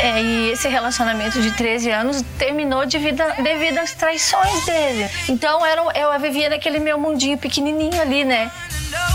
É, 0.00 0.22
e 0.22 0.50
esse 0.50 0.68
relacionamento 0.68 1.40
de 1.40 1.50
13 1.52 1.90
anos 1.90 2.22
terminou 2.38 2.86
devido, 2.86 3.20
a- 3.22 3.30
devido 3.42 3.78
às 3.78 3.92
traições 3.92 4.64
dele. 4.64 5.08
Então 5.28 5.64
era, 5.64 5.82
eu 5.98 6.20
vivia 6.20 6.48
naquele 6.50 6.78
meu 6.78 6.98
mundinho 6.98 7.38
pequenininho 7.38 8.00
ali, 8.00 8.24
né? 8.24 8.50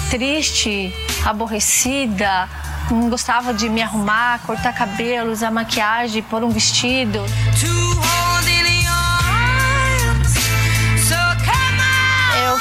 Triste, 0.09 0.93
aborrecida, 1.25 2.49
não 2.89 3.09
gostava 3.09 3.53
de 3.53 3.69
me 3.69 3.81
arrumar, 3.81 4.39
cortar 4.45 4.73
cabelo, 4.73 5.31
usar 5.31 5.51
maquiagem, 5.51 6.21
pôr 6.23 6.43
um 6.43 6.49
vestido. 6.49 7.23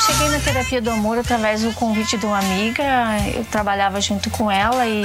Cheguei 0.01 0.29
na 0.31 0.41
terapia 0.41 0.81
do 0.81 0.91
amor 0.91 1.19
através 1.19 1.63
do 1.63 1.73
convite 1.75 2.17
de 2.17 2.25
uma 2.25 2.39
amiga. 2.39 2.83
Eu 3.35 3.45
trabalhava 3.45 4.01
junto 4.01 4.31
com 4.31 4.51
ela 4.51 4.87
e 4.87 5.05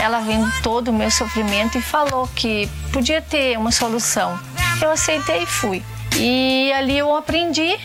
ela 0.00 0.20
vendo 0.20 0.50
todo 0.62 0.88
o 0.88 0.92
meu 0.92 1.10
sofrimento 1.10 1.78
e 1.78 1.82
falou 1.82 2.28
que 2.34 2.68
podia 2.92 3.22
ter 3.22 3.56
uma 3.56 3.70
solução. 3.70 4.38
Eu 4.80 4.90
aceitei 4.90 5.44
e 5.44 5.46
fui. 5.46 5.82
E 6.16 6.72
ali 6.72 6.98
eu 6.98 7.14
aprendi 7.16 7.78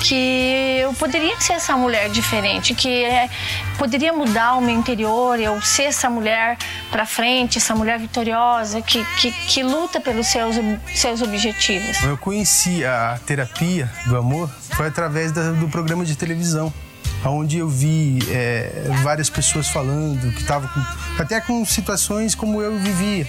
que 0.00 0.78
eu 0.82 0.92
poderia 0.94 1.38
ser 1.40 1.52
essa 1.54 1.76
mulher 1.76 2.08
diferente, 2.10 2.74
que 2.74 3.04
é, 3.04 3.28
poderia 3.78 4.12
mudar 4.12 4.54
o 4.54 4.60
meu 4.60 4.74
interior, 4.74 5.38
eu 5.38 5.60
ser 5.62 5.84
essa 5.84 6.08
mulher 6.10 6.56
pra 6.90 7.04
frente, 7.06 7.58
essa 7.58 7.74
mulher 7.74 7.98
vitoriosa, 7.98 8.80
que, 8.82 9.04
que, 9.18 9.30
que 9.30 9.62
luta 9.62 10.00
pelos 10.00 10.26
seus, 10.26 10.56
seus 10.94 11.22
objetivos. 11.22 12.02
Eu 12.02 12.16
conheci 12.16 12.84
a 12.84 13.18
terapia 13.26 13.90
do 14.06 14.16
amor 14.16 14.50
foi 14.70 14.86
através 14.86 15.30
da- 15.32 15.50
do 15.52 15.68
programa 15.68 16.04
de 16.04 16.16
televisão, 16.16 16.72
onde 17.24 17.58
eu 17.58 17.68
vi 17.68 18.18
é, 18.30 18.86
várias 19.02 19.28
pessoas 19.28 19.68
falando 19.68 20.32
que 20.32 20.40
estavam 20.40 20.70
até 21.18 21.40
com 21.40 21.64
situações 21.64 22.34
como 22.34 22.62
eu 22.62 22.78
vivia. 22.78 23.26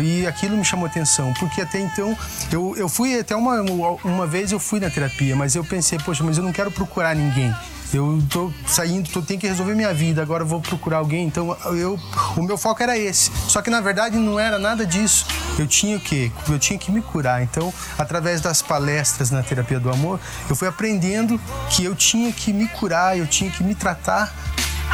E 0.00 0.26
aquilo 0.26 0.56
me 0.56 0.64
chamou 0.64 0.86
atenção, 0.86 1.32
porque 1.34 1.60
até 1.60 1.80
então 1.80 2.16
eu, 2.52 2.76
eu 2.76 2.88
fui 2.88 3.18
até 3.18 3.36
uma, 3.36 3.60
uma 4.04 4.26
vez 4.26 4.52
eu 4.52 4.58
fui 4.58 4.80
na 4.80 4.90
terapia, 4.90 5.36
mas 5.36 5.54
eu 5.54 5.64
pensei, 5.64 5.98
poxa, 5.98 6.24
mas 6.24 6.36
eu 6.38 6.44
não 6.44 6.52
quero 6.52 6.70
procurar 6.70 7.14
ninguém. 7.14 7.54
Eu 7.92 8.22
tô 8.28 8.52
saindo, 8.66 9.08
tô, 9.08 9.22
tenho 9.22 9.40
que 9.40 9.48
resolver 9.48 9.74
minha 9.74 9.94
vida, 9.94 10.20
agora 10.20 10.44
vou 10.44 10.60
procurar 10.60 10.98
alguém. 10.98 11.26
Então 11.26 11.56
eu, 11.76 11.98
o 12.36 12.42
meu 12.42 12.58
foco 12.58 12.82
era 12.82 12.98
esse. 12.98 13.30
Só 13.48 13.62
que 13.62 13.70
na 13.70 13.80
verdade 13.80 14.16
não 14.16 14.38
era 14.38 14.58
nada 14.58 14.84
disso. 14.84 15.26
Eu 15.58 15.66
tinha 15.66 15.96
o 15.96 16.00
quê? 16.00 16.30
Eu 16.48 16.58
tinha 16.58 16.78
que 16.78 16.92
me 16.92 17.00
curar. 17.00 17.42
Então, 17.42 17.72
através 17.98 18.40
das 18.40 18.60
palestras 18.60 19.30
na 19.30 19.42
terapia 19.42 19.80
do 19.80 19.90
amor, 19.90 20.20
eu 20.48 20.54
fui 20.54 20.68
aprendendo 20.68 21.40
que 21.70 21.84
eu 21.84 21.94
tinha 21.94 22.30
que 22.32 22.52
me 22.52 22.68
curar, 22.68 23.18
eu 23.18 23.26
tinha 23.26 23.50
que 23.50 23.64
me 23.64 23.74
tratar 23.74 24.32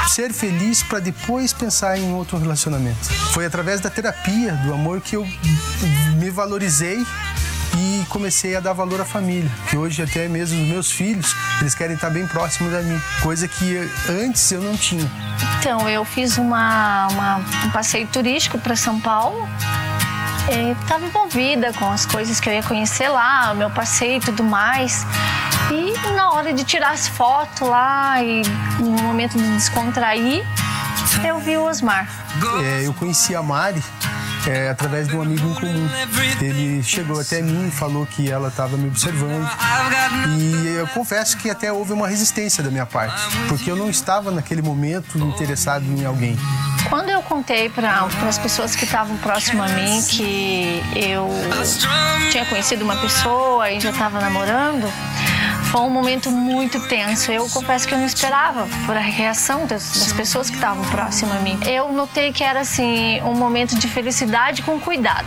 ser 0.09 0.33
feliz 0.33 0.83
para 0.83 0.99
depois 0.99 1.53
pensar 1.53 1.99
em 1.99 2.13
outro 2.13 2.37
relacionamento. 2.39 3.13
Foi 3.33 3.47
através 3.47 3.81
da 3.81 3.91
terapia 3.91 4.53
do 4.65 4.73
amor 4.73 5.01
que 5.01 5.17
eu 5.17 5.27
me 6.19 6.31
valorizei 6.31 7.05
e 7.77 8.05
comecei 8.09 8.57
a 8.57 8.61
dar 8.61 8.73
valor 8.73 9.01
à 9.01 9.05
família. 9.05 9.51
Que 9.69 9.77
hoje 9.77 10.03
até 10.03 10.29
mesmo 10.29 10.61
os 10.63 10.69
meus 10.69 10.91
filhos, 10.91 11.35
eles 11.61 11.75
querem 11.75 11.95
estar 11.95 12.11
bem 12.11 12.27
próximos 12.27 12.73
da 12.73 12.81
mim, 12.83 13.01
coisa 13.23 13.47
que 13.49 13.77
antes 14.09 14.51
eu 14.53 14.61
não 14.63 14.77
tinha. 14.77 15.11
Então, 15.59 15.89
eu 15.89 16.05
fiz 16.05 16.37
uma, 16.39 17.09
uma- 17.09 17.37
um 17.65 17.71
passeio 17.71 18.07
turístico 18.09 18.59
para 18.59 18.77
São 18.77 19.01
Paulo. 19.01 19.49
Estava 20.83 21.05
envolvida 21.07 21.73
com 21.73 21.91
as 21.91 22.05
coisas 22.05 22.39
que 22.39 22.49
eu 22.49 22.53
ia 22.53 22.63
conhecer 22.63 23.09
lá, 23.09 23.53
o 23.53 23.57
meu 23.57 23.71
passeio 23.71 24.19
e 24.19 24.21
tudo 24.21 24.45
mais. 24.45 25.07
E 25.71 26.13
na 26.15 26.31
hora 26.33 26.53
de 26.53 26.65
tirar 26.65 26.93
as 26.93 27.09
fotos 27.09 27.67
lá 27.67 28.23
e 28.23 28.43
no 28.79 28.91
momento 29.03 29.39
de 29.39 29.55
descontrair, 29.55 30.45
eu 31.27 31.39
vi 31.41 31.57
o 31.57 31.65
Osmar. 31.65 32.07
É, 32.63 32.87
eu 32.87 32.93
conheci 32.93 33.35
a 33.35 33.43
Mari 33.43 33.83
é, 34.47 34.69
através 34.69 35.09
de 35.09 35.17
um 35.17 35.23
amigo 35.23 35.49
em 35.49 35.55
comum. 35.55 35.89
Ele 36.41 36.83
chegou 36.83 37.21
até 37.21 37.41
mim 37.41 37.69
e 37.69 37.71
falou 37.71 38.07
que 38.07 38.31
ela 38.31 38.49
estava 38.49 38.77
me 38.77 38.89
observando. 38.89 39.49
E 40.39 40.69
eu 40.77 40.87
confesso 40.89 41.37
que 41.37 41.51
até 41.51 41.73
houve 41.73 41.93
uma 41.93 42.09
resistência 42.09 42.63
da 42.63 42.71
minha 42.71 42.87
parte, 42.87 43.21
porque 43.49 43.71
eu 43.71 43.77
não 43.77 43.89
estava 43.89 44.31
naquele 44.31 44.63
momento 44.63 45.19
interessado 45.19 45.85
em 45.85 46.05
alguém. 46.05 46.37
Quando 46.89 47.09
eu 47.09 47.23
contei 47.23 47.69
para 47.71 48.07
as 48.29 48.39
pessoas 48.39 48.77
que 48.77 48.85
estavam 48.85 49.17
próximo 49.19 49.63
a 49.63 49.69
mim 49.69 50.03
que 50.03 50.83
eu 50.95 51.29
tinha 52.31 52.45
conhecido 52.45 52.85
uma 52.85 52.97
pessoa 52.97 53.71
e 53.71 53.81
já 53.81 53.91
estava 53.91 54.21
namorando, 54.21 54.87
foi 55.75 55.81
um 55.83 55.91
momento 55.91 56.31
muito 56.31 56.79
tenso. 56.87 57.33
Eu 57.33 57.49
confesso 57.51 57.89
que 57.89 57.95
eu 57.95 57.99
não 57.99 58.07
esperava 58.07 58.69
por 58.87 58.97
a 58.97 59.01
reação 59.01 59.67
das, 59.67 59.91
das 59.91 60.13
pessoas 60.13 60.49
que 60.49 60.55
estavam 60.55 60.85
próximas 60.85 61.37
a 61.37 61.41
mim. 61.41 61.59
Eu 61.67 61.91
notei 61.93 62.33
que 62.33 62.45
era 62.45 62.61
assim 62.61 63.21
um 63.23 63.35
momento 63.35 63.75
de 63.77 63.89
felicidade 63.89 64.63
com 64.63 64.79
cuidado, 64.79 65.27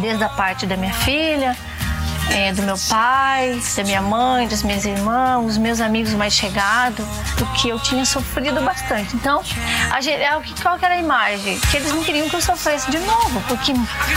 desde 0.00 0.24
a 0.24 0.28
parte 0.28 0.66
da 0.66 0.76
minha 0.76 0.92
filha. 0.92 1.56
eh, 2.30 2.52
do 2.52 2.62
meu 2.62 2.76
pai, 2.88 3.60
da 3.76 3.84
minha 3.84 4.00
mãe, 4.02 4.48
dos 4.48 4.62
meus 4.62 4.84
irmãos, 4.86 5.44
os 5.52 5.58
meus 5.58 5.78
amigos 5.78 6.14
mais 6.14 6.32
chegados, 6.32 7.06
porque 7.36 7.68
eu 7.70 7.78
tinha 7.78 8.04
sofrido 8.06 8.60
bastante. 8.62 9.14
Então, 9.14 9.42
a 9.90 10.00
gente, 10.00 10.22
é 10.22 10.40
que- 10.40 10.60
qual 10.62 10.78
que 10.78 10.84
era 10.86 10.94
a 10.94 10.98
imagem? 10.98 11.60
Que 11.70 11.76
eles 11.76 11.92
não 11.92 12.02
queriam 12.02 12.26
que 12.28 12.34
eu 12.34 12.40
sofresse 12.40 12.90
de 12.90 12.98
novo, 13.00 13.40
porque 13.46 13.72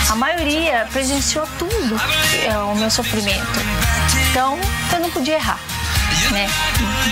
a 0.10 0.15
maioria 0.15 0.88
presenciou 0.91 1.45
tudo 1.60 2.00
é, 2.50 2.58
o 2.60 2.76
meu 2.76 2.89
sofrimento. 2.89 3.60
Então, 4.32 4.58
eu 4.98 5.02
não 5.02 5.12
podia 5.12 5.36
errar, 5.36 5.60
né? 6.32 6.48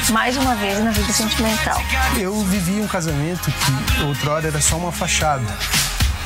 Mais 0.10 0.36
uma 0.38 0.56
vez 0.56 0.84
na 0.84 0.90
vida 0.90 1.14
sentimental. 1.14 1.80
Eu 2.18 2.36
vivi 2.46 2.82
um 2.82 2.88
casamento 2.88 3.52
que 3.52 4.02
outrora 4.04 4.48
era 4.48 4.60
só 4.60 4.76
uma 4.78 4.92
fachada. 4.92 5.46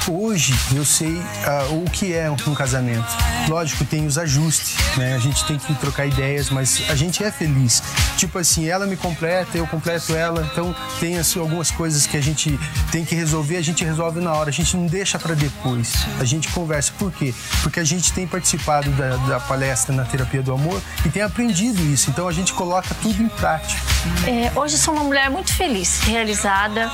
Hoje 0.09 0.55
eu 0.75 0.83
sei 0.83 1.21
ah, 1.45 1.67
o 1.69 1.87
que 1.87 2.15
é 2.15 2.31
um 2.31 2.55
casamento. 2.55 3.07
Lógico, 3.47 3.85
tem 3.85 4.07
os 4.07 4.17
ajustes, 4.17 4.75
né? 4.97 5.13
A 5.13 5.19
gente 5.19 5.45
tem 5.45 5.57
que 5.57 5.71
trocar 5.75 6.07
ideias, 6.07 6.49
mas 6.49 6.83
a 6.89 6.95
gente 6.95 7.23
é 7.23 7.31
feliz. 7.31 7.83
Tipo 8.17 8.39
assim, 8.39 8.67
ela 8.67 8.87
me 8.87 8.97
completa, 8.97 9.55
eu 9.55 9.67
completo 9.67 10.15
ela. 10.15 10.47
Então 10.51 10.75
tem 10.99 11.19
assim, 11.19 11.39
algumas 11.39 11.69
coisas 11.69 12.07
que 12.07 12.17
a 12.17 12.21
gente 12.21 12.59
tem 12.91 13.05
que 13.05 13.13
resolver, 13.13 13.57
a 13.57 13.61
gente 13.61 13.85
resolve 13.85 14.19
na 14.19 14.33
hora. 14.33 14.49
A 14.49 14.53
gente 14.53 14.75
não 14.75 14.87
deixa 14.87 15.19
para 15.19 15.35
depois. 15.35 15.93
A 16.19 16.25
gente 16.25 16.47
conversa. 16.49 16.91
Por 16.97 17.11
quê? 17.11 17.33
Porque 17.61 17.79
a 17.79 17.83
gente 17.83 18.11
tem 18.11 18.25
participado 18.25 18.89
da, 18.91 19.15
da 19.15 19.39
palestra 19.39 19.95
na 19.95 20.05
terapia 20.05 20.41
do 20.41 20.51
amor 20.51 20.81
e 21.05 21.09
tem 21.09 21.21
aprendido 21.21 21.81
isso. 21.83 22.09
Então 22.09 22.27
a 22.27 22.31
gente 22.31 22.51
coloca 22.53 22.95
tudo 23.01 23.21
em 23.21 23.29
prática. 23.29 23.79
É, 24.27 24.51
hoje 24.57 24.75
sou 24.77 24.93
uma 24.93 25.03
mulher 25.03 25.29
muito 25.29 25.53
feliz, 25.53 25.99
realizada. 26.01 26.89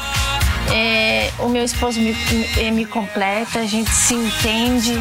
É, 0.74 1.32
o 1.40 1.48
meu 1.48 1.64
esposo 1.64 2.00
me, 2.00 2.14
me- 2.14 2.72
me 2.72 2.86
completa, 2.86 3.60
a 3.60 3.66
gente 3.66 3.90
se 3.92 4.14
entende, 4.16 4.94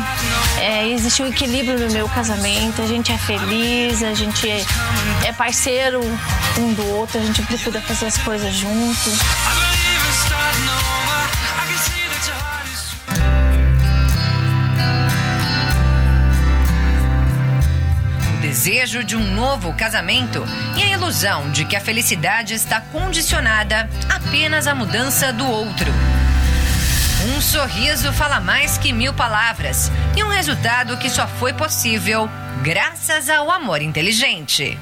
é, 0.60 0.88
existe 0.88 1.22
um 1.22 1.26
equilíbrio 1.26 1.78
no 1.78 1.90
meu 1.92 2.08
casamento, 2.08 2.82
a 2.82 2.86
gente 2.86 3.10
é 3.10 3.18
feliz, 3.18 4.02
a 4.02 4.14
gente 4.14 4.48
é, 4.50 4.64
é 5.24 5.32
parceiro 5.32 6.00
um 6.58 6.72
do 6.74 6.86
outro, 6.96 7.18
a 7.18 7.22
gente 7.24 7.42
procura 7.42 7.80
fazer 7.80 8.06
as 8.06 8.18
coisas 8.18 8.54
juntos. 8.54 9.14
Desejo 18.64 19.04
de 19.04 19.14
um 19.14 19.34
novo 19.34 19.74
casamento 19.74 20.42
e 20.74 20.82
a 20.82 20.86
ilusão 20.86 21.50
de 21.50 21.66
que 21.66 21.76
a 21.76 21.80
felicidade 21.80 22.54
está 22.54 22.80
condicionada 22.80 23.90
apenas 24.08 24.66
à 24.66 24.74
mudança 24.74 25.30
do 25.34 25.46
outro. 25.46 25.92
Um 27.26 27.42
sorriso 27.42 28.10
fala 28.14 28.40
mais 28.40 28.78
que 28.78 28.90
mil 28.90 29.12
palavras 29.12 29.92
e 30.16 30.24
um 30.24 30.30
resultado 30.30 30.96
que 30.96 31.10
só 31.10 31.28
foi 31.28 31.52
possível 31.52 32.26
graças 32.62 33.28
ao 33.28 33.50
amor 33.50 33.82
inteligente. 33.82 34.78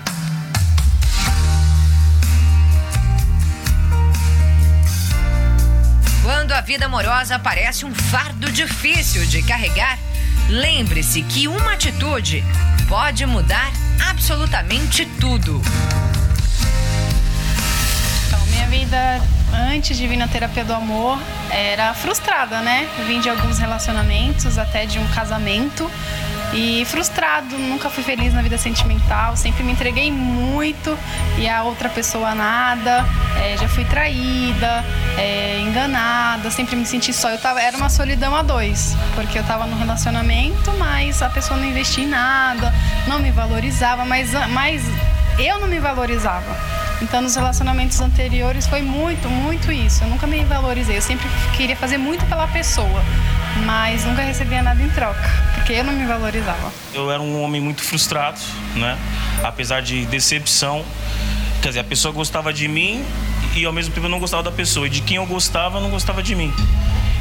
Quando 6.23 6.53
a 6.53 6.61
vida 6.61 6.87
amorosa 6.87 7.37
parece 7.37 7.85
um 7.85 7.93
fardo 7.93 8.49
difícil 8.53 9.27
de 9.27 9.43
carregar, 9.43 9.99
lembre-se 10.49 11.23
que 11.23 11.49
uma 11.49 11.73
atitude 11.73 12.45
pode 12.93 13.25
mudar 13.25 13.73
absolutamente 14.11 15.07
tudo. 15.19 15.63
Então, 18.27 18.39
minha 18.49 18.67
vida 18.67 19.19
antes 19.71 19.97
de 19.97 20.07
vir 20.07 20.19
na 20.19 20.29
terapia 20.29 20.63
do 20.63 20.75
amor 20.75 21.19
era 21.49 21.95
frustrada, 21.95 22.61
né? 22.61 22.87
Vim 23.07 23.19
de 23.19 23.31
alguns 23.31 23.59
relacionamentos, 23.59 24.59
até 24.59 24.85
de 24.85 24.99
um 24.99 25.09
casamento. 25.09 25.91
E 26.53 26.85
frustrado, 26.85 27.57
nunca 27.57 27.89
fui 27.89 28.05
feliz 28.05 28.35
na 28.35 28.43
vida 28.43 28.59
sentimental, 28.59 29.37
sempre 29.37 29.63
me 29.63 29.73
entreguei 29.73 30.13
muito 30.13 30.99
e 31.39 31.49
a 31.49 31.63
outra 31.63 31.89
pessoa 31.89 32.35
nada. 32.35 33.07
É, 33.43 33.57
já 33.57 33.69
fui 33.69 33.85
traída, 33.87 34.85
é, 35.17 35.61
enganada, 35.61 36.51
sempre 36.51 36.77
me 36.77 36.85
senti 36.85 37.13
só. 37.13 37.31
Eu 37.31 37.39
tava, 37.39 37.61
era 37.61 37.77
uma 37.77 37.89
solidão 37.89 38.37
a 38.37 38.43
dois, 38.43 38.95
porque 39.15 39.39
eu 39.39 39.45
tava 39.45 39.67
num 39.67 39.79
relacionamento, 39.79 40.71
mas 40.79 41.23
a 41.23 41.31
pessoa 41.31 41.59
não 41.59 41.67
investia 41.67 42.05
em 42.05 42.09
nada, 42.09 42.73
não 43.07 43.19
me 43.19 43.31
valorizava, 43.31 44.05
mas, 44.05 44.31
mas 44.51 44.83
eu 45.39 45.59
não 45.59 45.69
me 45.69 45.79
valorizava. 45.79 46.55
Então, 47.01 47.21
nos 47.21 47.35
relacionamentos 47.35 48.01
anteriores 48.01 48.67
foi 48.67 48.81
muito, 48.81 49.29
muito 49.29 49.73
isso. 49.73 50.05
Eu 50.05 50.09
nunca 50.09 50.25
me 50.25 50.45
valorizei. 50.45 50.97
Eu 50.97 51.03
sempre 51.03 51.29
queria 51.57 51.75
fazer 51.75 51.99
muito 51.99 52.25
pela 52.27 52.47
pessoa, 52.47 53.03
mas 53.65 54.05
nunca 54.05 54.23
recebia 54.23 54.63
nada 54.63 54.83
em 54.83 54.89
troca, 54.91 55.29
porque 55.55 55.73
eu 55.73 55.85
não 55.85 55.93
me 55.93 56.05
valorizava. 56.07 56.73
Eu 56.93 57.11
era 57.11 57.21
um 57.21 57.43
homem 57.43 57.61
muito 57.61 57.83
frustrado, 57.83 58.41
né? 58.75 58.99
Apesar 59.43 59.83
de 59.83 60.05
decepção. 60.07 60.85
Quer 61.61 61.69
dizer, 61.69 61.81
a 61.81 61.85
pessoa 61.85 62.13
gostava 62.13 62.53
de 62.53 62.67
mim 62.67 63.05
e 63.55 63.65
ao 63.65 63.73
mesmo 63.73 63.95
tempo 63.95 64.07
eu 64.07 64.11
não 64.11 64.19
gostava 64.19 64.43
da 64.43 64.51
pessoa. 64.51 64.87
E 64.87 64.91
de 64.91 65.01
quem 65.01 65.17
eu 65.17 65.27
gostava, 65.27 65.81
não 65.81 65.91
gostava 65.91 66.23
de 66.23 66.35
mim. 66.35 66.53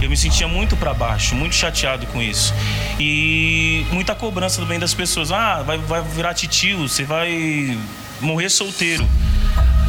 Eu 0.02 0.10
me 0.10 0.18
sentia 0.18 0.48
muito 0.48 0.76
para 0.76 0.96
baixo, 0.96 1.36
muito 1.36 1.54
chateado 1.54 2.08
com 2.08 2.20
isso. 2.20 2.52
E 3.00 3.86
muita 3.92 4.16
cobrança 4.16 4.60
também 4.60 4.80
das 4.80 4.96
pessoas. 4.96 5.32
Ah, 5.32 5.62
vai, 5.62 5.78
vai 5.78 6.02
virar 6.02 6.34
titio, 6.34 6.88
você 6.88 7.04
vai 7.04 7.78
morrer 8.20 8.50
solteiro 8.50 9.08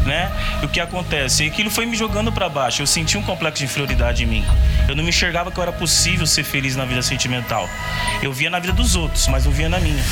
né? 0.05 0.33
E 0.61 0.66
o 0.66 0.68
que 0.68 0.81
acontece? 0.81 1.44
E 1.44 1.46
aquilo 1.46 1.70
foi 1.70 1.87
me 1.87 1.96
jogando 1.96 2.33
para 2.33 2.48
baixo. 2.48 2.83
Eu 2.83 2.87
senti 2.87 3.16
um 3.16 3.22
complexo 3.22 3.59
de 3.59 3.64
inferioridade 3.64 4.24
em 4.24 4.26
mim. 4.26 4.44
Eu 4.92 4.96
não 4.96 5.05
me 5.05 5.09
enxergava 5.09 5.50
que 5.50 5.59
era 5.59 5.72
possível 5.72 6.26
ser 6.26 6.44
feliz 6.44 6.76
na 6.76 6.85
vida 6.85 7.00
sentimental. 7.00 7.66
Eu 8.20 8.31
via 8.31 8.50
na 8.50 8.59
vida 8.59 8.74
dos 8.74 8.94
outros, 8.94 9.26
mas 9.26 9.46
não 9.46 9.50
via 9.50 9.66
na 9.66 9.81
minha. 9.81 10.05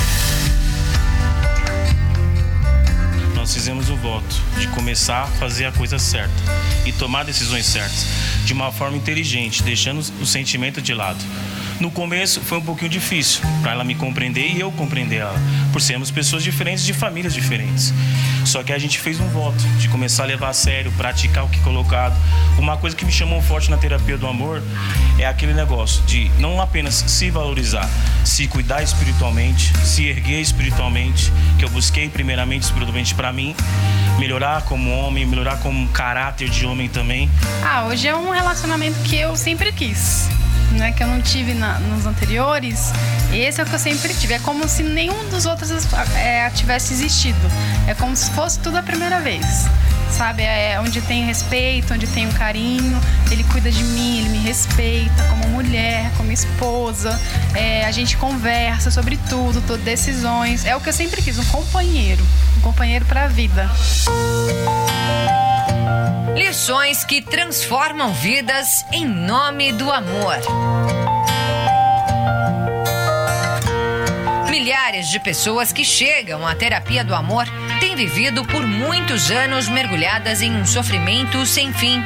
Nós 3.34 3.52
fizemos 3.52 3.90
o 3.90 3.96
voto 3.96 4.34
de 4.58 4.66
começar 4.68 5.24
a 5.24 5.26
fazer 5.26 5.66
a 5.66 5.72
coisa 5.72 5.98
certa 5.98 6.32
e 6.86 6.92
tomar 6.92 7.26
decisões 7.26 7.66
certas 7.66 8.06
de 8.46 8.54
uma 8.54 8.72
forma 8.72 8.96
inteligente, 8.96 9.62
deixando 9.62 9.98
o 9.98 10.24
sentimento 10.24 10.80
de 10.80 10.94
lado. 10.94 11.22
No 11.80 11.90
começo 11.90 12.42
foi 12.42 12.58
um 12.58 12.62
pouquinho 12.62 12.90
difícil 12.90 13.40
para 13.62 13.72
ela 13.72 13.82
me 13.82 13.94
compreender 13.94 14.52
e 14.52 14.60
eu 14.60 14.70
compreender 14.70 15.16
ela, 15.16 15.34
por 15.72 15.80
sermos 15.80 16.10
pessoas 16.10 16.42
diferentes 16.42 16.84
de 16.84 16.92
famílias 16.92 17.32
diferentes. 17.32 17.94
Só 18.44 18.62
que 18.62 18.70
a 18.70 18.78
gente 18.78 18.98
fez 18.98 19.18
um 19.18 19.26
voto 19.28 19.56
de 19.78 19.88
começar 19.88 20.24
a 20.24 20.26
levar 20.26 20.50
a 20.50 20.52
sério, 20.52 20.92
praticar 20.92 21.44
o 21.44 21.48
que 21.48 21.58
é 21.58 21.62
colocado. 21.62 22.14
Uma 22.58 22.76
coisa 22.76 22.94
que 22.94 23.02
me 23.02 23.10
chamou 23.10 23.40
forte 23.40 23.70
na 23.70 23.78
terapia 23.78 24.18
do 24.18 24.26
amor 24.26 24.62
é 25.18 25.26
aquele 25.26 25.54
negócio 25.54 26.02
de 26.02 26.30
não 26.38 26.60
apenas 26.60 26.96
se 27.06 27.30
valorizar, 27.30 27.88
se 28.26 28.46
cuidar 28.46 28.82
espiritualmente, 28.82 29.72
se 29.78 30.06
erguer 30.06 30.40
espiritualmente, 30.42 31.32
que 31.58 31.64
eu 31.64 31.70
busquei 31.70 32.10
primeiramente 32.10 32.64
espiritualmente 32.64 33.14
para 33.14 33.32
mim, 33.32 33.56
melhorar 34.18 34.62
como 34.62 34.90
homem, 34.90 35.24
melhorar 35.24 35.58
como 35.60 35.88
caráter 35.88 36.50
de 36.50 36.66
homem 36.66 36.90
também. 36.90 37.30
Ah, 37.64 37.86
hoje 37.86 38.06
é 38.06 38.14
um 38.14 38.30
relacionamento 38.30 38.98
que 39.00 39.16
eu 39.16 39.34
sempre 39.34 39.72
quis. 39.72 40.28
Né, 40.70 40.92
que 40.92 41.02
eu 41.02 41.08
não 41.08 41.20
tive 41.20 41.52
na, 41.52 41.80
nos 41.80 42.06
anteriores, 42.06 42.92
esse 43.32 43.60
é 43.60 43.64
o 43.64 43.66
que 43.66 43.74
eu 43.74 43.78
sempre 43.78 44.12
tive. 44.14 44.34
É 44.34 44.38
como 44.38 44.68
se 44.68 44.82
nenhum 44.82 45.28
dos 45.28 45.46
outros 45.46 45.70
é, 46.14 46.48
tivesse 46.50 46.92
existido. 46.94 47.38
É 47.86 47.94
como 47.94 48.16
se 48.16 48.30
fosse 48.30 48.58
tudo 48.60 48.76
a 48.76 48.82
primeira 48.82 49.20
vez. 49.20 49.66
Sabe? 50.10 50.42
É 50.42 50.78
onde 50.80 51.00
tem 51.00 51.24
respeito, 51.24 51.94
onde 51.94 52.06
tem 52.08 52.26
um 52.26 52.32
carinho. 52.32 53.00
Ele 53.30 53.44
cuida 53.44 53.70
de 53.70 53.82
mim, 53.82 54.20
ele 54.20 54.28
me 54.30 54.38
respeita 54.38 55.22
como 55.24 55.48
mulher, 55.48 56.10
como 56.16 56.32
esposa. 56.32 57.18
É, 57.54 57.84
a 57.84 57.92
gente 57.92 58.16
conversa 58.16 58.90
sobre 58.90 59.18
tudo, 59.28 59.60
todas 59.66 59.82
decisões. 59.82 60.64
É 60.64 60.74
o 60.74 60.80
que 60.80 60.88
eu 60.88 60.92
sempre 60.92 61.22
quis, 61.22 61.38
um 61.38 61.44
companheiro. 61.44 62.24
Um 62.58 62.60
companheiro 62.60 63.04
para 63.04 63.24
a 63.24 63.28
vida. 63.28 63.70
Lições 66.34 67.04
que 67.04 67.22
transformam 67.22 68.12
vidas 68.12 68.84
em 68.92 69.04
nome 69.04 69.72
do 69.72 69.90
amor. 69.90 70.36
Milhares 74.50 75.08
de 75.08 75.18
pessoas 75.18 75.72
que 75.72 75.84
chegam 75.84 76.46
à 76.46 76.54
terapia 76.54 77.02
do 77.04 77.14
amor 77.14 77.46
têm 77.80 77.96
vivido 77.96 78.44
por 78.44 78.66
muitos 78.66 79.30
anos 79.30 79.68
mergulhadas 79.68 80.42
em 80.42 80.54
um 80.54 80.66
sofrimento 80.66 81.46
sem 81.46 81.72
fim. 81.72 82.02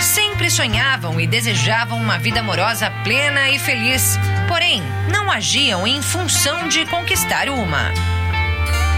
Sempre 0.00 0.50
sonhavam 0.50 1.20
e 1.20 1.26
desejavam 1.26 1.98
uma 1.98 2.18
vida 2.18 2.40
amorosa 2.40 2.90
plena 3.02 3.50
e 3.50 3.58
feliz, 3.58 4.18
porém 4.48 4.82
não 5.10 5.30
agiam 5.30 5.86
em 5.86 6.00
função 6.00 6.68
de 6.68 6.84
conquistar 6.86 7.48
uma. 7.48 8.15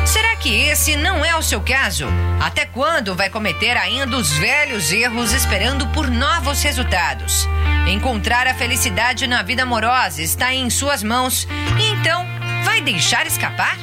Será 0.08 0.34
que 0.36 0.48
esse 0.48 0.96
não 0.96 1.22
é 1.22 1.36
o 1.36 1.42
seu 1.42 1.60
caso? 1.60 2.06
Até 2.40 2.64
quando 2.64 3.14
vai 3.14 3.28
cometer 3.28 3.76
ainda 3.76 4.16
os 4.16 4.32
velhos 4.32 4.90
erros 4.90 5.32
esperando 5.32 5.86
por 5.88 6.10
novos 6.10 6.62
resultados? 6.62 7.46
Encontrar 7.86 8.46
a 8.46 8.54
felicidade 8.54 9.26
na 9.26 9.42
vida 9.42 9.64
amorosa 9.64 10.22
está 10.22 10.54
em 10.54 10.70
suas 10.70 11.02
mãos 11.02 11.46
e 11.78 11.90
então 11.90 12.24
vai 12.64 12.80
deixar 12.80 13.26
escapar? 13.26 13.76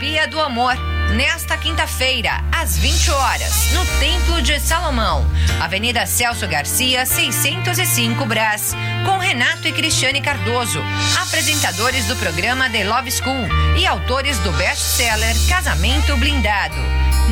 Terapia 0.00 0.28
do 0.28 0.40
Amor. 0.40 0.76
Nesta 1.14 1.56
quinta-feira, 1.56 2.44
às 2.52 2.78
20 2.78 3.10
horas, 3.10 3.72
no 3.72 3.84
Templo 3.98 4.40
de 4.40 4.60
Salomão, 4.60 5.26
Avenida 5.60 6.06
Celso 6.06 6.46
Garcia, 6.46 7.04
605 7.04 8.24
Brás, 8.26 8.74
com 9.04 9.18
Renato 9.18 9.66
e 9.66 9.72
Cristiane 9.72 10.20
Cardoso, 10.20 10.82
apresentadores 11.22 12.06
do 12.06 12.16
programa 12.16 12.68
The 12.68 12.84
Love 12.84 13.10
School 13.10 13.48
e 13.78 13.86
autores 13.86 14.38
do 14.38 14.52
best-seller 14.52 15.34
Casamento 15.48 16.16
Blindado. 16.16 16.76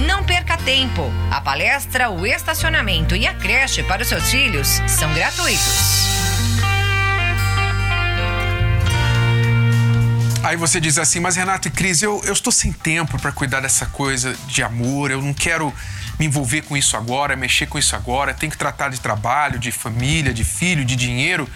Não 0.06 0.22
perca 0.22 0.56
tempo. 0.56 1.12
A 1.30 1.40
palestra, 1.40 2.10
o 2.10 2.26
estacionamento 2.26 3.16
e 3.16 3.26
a 3.26 3.34
creche 3.34 3.82
para 3.82 4.02
os 4.02 4.08
seus 4.08 4.30
filhos 4.30 4.80
são 4.86 5.12
gratuitos. 5.14 6.08
Aí 10.42 10.56
você 10.56 10.80
diz 10.80 10.98
assim, 10.98 11.20
mas 11.20 11.36
Renato 11.36 11.68
e 11.68 11.70
Cris, 11.70 12.00
eu, 12.02 12.22
eu 12.24 12.32
estou 12.32 12.52
sem 12.52 12.72
tempo 12.72 13.18
para 13.18 13.32
cuidar 13.32 13.60
dessa 13.60 13.86
coisa 13.86 14.34
de 14.46 14.62
amor, 14.62 15.10
eu 15.10 15.20
não 15.20 15.34
quero 15.34 15.74
me 16.18 16.26
envolver 16.26 16.62
com 16.62 16.76
isso 16.76 16.96
agora, 16.96 17.36
mexer 17.36 17.66
com 17.66 17.78
isso 17.78 17.94
agora, 17.94 18.34
tem 18.34 18.50
que 18.50 18.58
tratar 18.58 18.88
de 18.88 19.00
trabalho, 19.00 19.58
de 19.58 19.70
família, 19.70 20.32
de 20.34 20.44
filho, 20.44 20.84
de 20.84 20.96
dinheiro. 20.96 21.48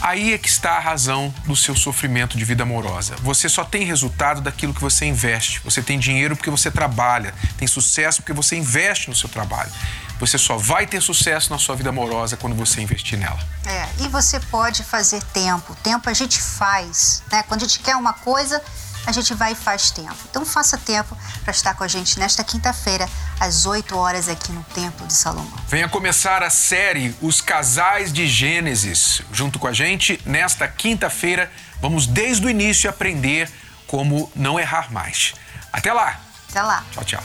Aí 0.00 0.34
é 0.34 0.38
que 0.38 0.48
está 0.48 0.72
a 0.72 0.80
razão 0.80 1.34
do 1.46 1.56
seu 1.56 1.74
sofrimento 1.74 2.36
de 2.36 2.44
vida 2.44 2.62
amorosa. 2.62 3.16
Você 3.22 3.48
só 3.48 3.64
tem 3.64 3.84
resultado 3.84 4.40
daquilo 4.40 4.74
que 4.74 4.80
você 4.80 5.06
investe. 5.06 5.60
Você 5.64 5.82
tem 5.82 5.98
dinheiro 5.98 6.36
porque 6.36 6.50
você 6.50 6.70
trabalha, 6.70 7.34
tem 7.56 7.66
sucesso 7.66 8.20
porque 8.20 8.32
você 8.32 8.56
investe 8.56 9.08
no 9.08 9.16
seu 9.16 9.28
trabalho. 9.28 9.70
Você 10.18 10.38
só 10.38 10.56
vai 10.56 10.86
ter 10.86 11.00
sucesso 11.00 11.50
na 11.50 11.58
sua 11.58 11.74
vida 11.76 11.90
amorosa 11.90 12.36
quando 12.36 12.54
você 12.54 12.80
investir 12.80 13.18
nela. 13.18 13.38
É, 13.66 13.88
e 14.04 14.08
você 14.08 14.38
pode 14.38 14.82
fazer 14.82 15.22
tempo. 15.24 15.74
Tempo 15.82 16.08
a 16.08 16.14
gente 16.14 16.40
faz, 16.40 17.22
né? 17.30 17.42
Quando 17.42 17.62
a 17.62 17.66
gente 17.66 17.80
quer 17.80 17.96
uma 17.96 18.12
coisa, 18.12 18.62
a 19.06 19.12
gente 19.12 19.32
vai 19.34 19.52
e 19.52 19.54
faz 19.54 19.90
tempo. 19.90 20.16
Então 20.28 20.44
faça 20.44 20.76
tempo 20.76 21.16
para 21.42 21.52
estar 21.52 21.74
com 21.74 21.84
a 21.84 21.88
gente 21.88 22.18
nesta 22.18 22.42
quinta-feira, 22.42 23.08
às 23.38 23.64
8 23.64 23.96
horas, 23.96 24.28
aqui 24.28 24.52
no 24.52 24.62
Templo 24.74 25.06
de 25.06 25.14
Salomão. 25.14 25.58
Venha 25.68 25.88
começar 25.88 26.42
a 26.42 26.50
série 26.50 27.14
Os 27.22 27.40
Casais 27.40 28.12
de 28.12 28.26
Gênesis. 28.26 29.22
Junto 29.32 29.58
com 29.58 29.68
a 29.68 29.72
gente, 29.72 30.20
nesta 30.26 30.66
quinta-feira, 30.66 31.50
vamos 31.80 32.06
desde 32.06 32.46
o 32.46 32.50
início 32.50 32.90
aprender 32.90 33.50
como 33.86 34.30
não 34.34 34.58
errar 34.58 34.92
mais. 34.92 35.34
Até 35.72 35.92
lá! 35.92 36.20
Até 36.50 36.62
lá! 36.62 36.84
Tchau, 36.90 37.04
tchau. 37.04 37.22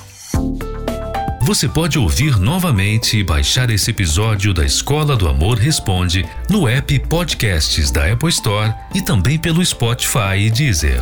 Você 1.41 1.67
pode 1.67 1.97
ouvir 1.97 2.39
novamente 2.39 3.17
e 3.17 3.23
baixar 3.23 3.71
esse 3.71 3.89
episódio 3.89 4.53
da 4.53 4.63
Escola 4.63 5.17
do 5.17 5.27
Amor 5.27 5.57
Responde 5.57 6.23
no 6.47 6.67
app 6.67 6.99
Podcasts 7.07 7.89
da 7.89 8.11
Apple 8.11 8.29
Store 8.29 8.73
e 8.93 9.01
também 9.01 9.39
pelo 9.39 9.65
Spotify 9.65 10.37
e 10.37 10.51
Deezer. 10.51 11.01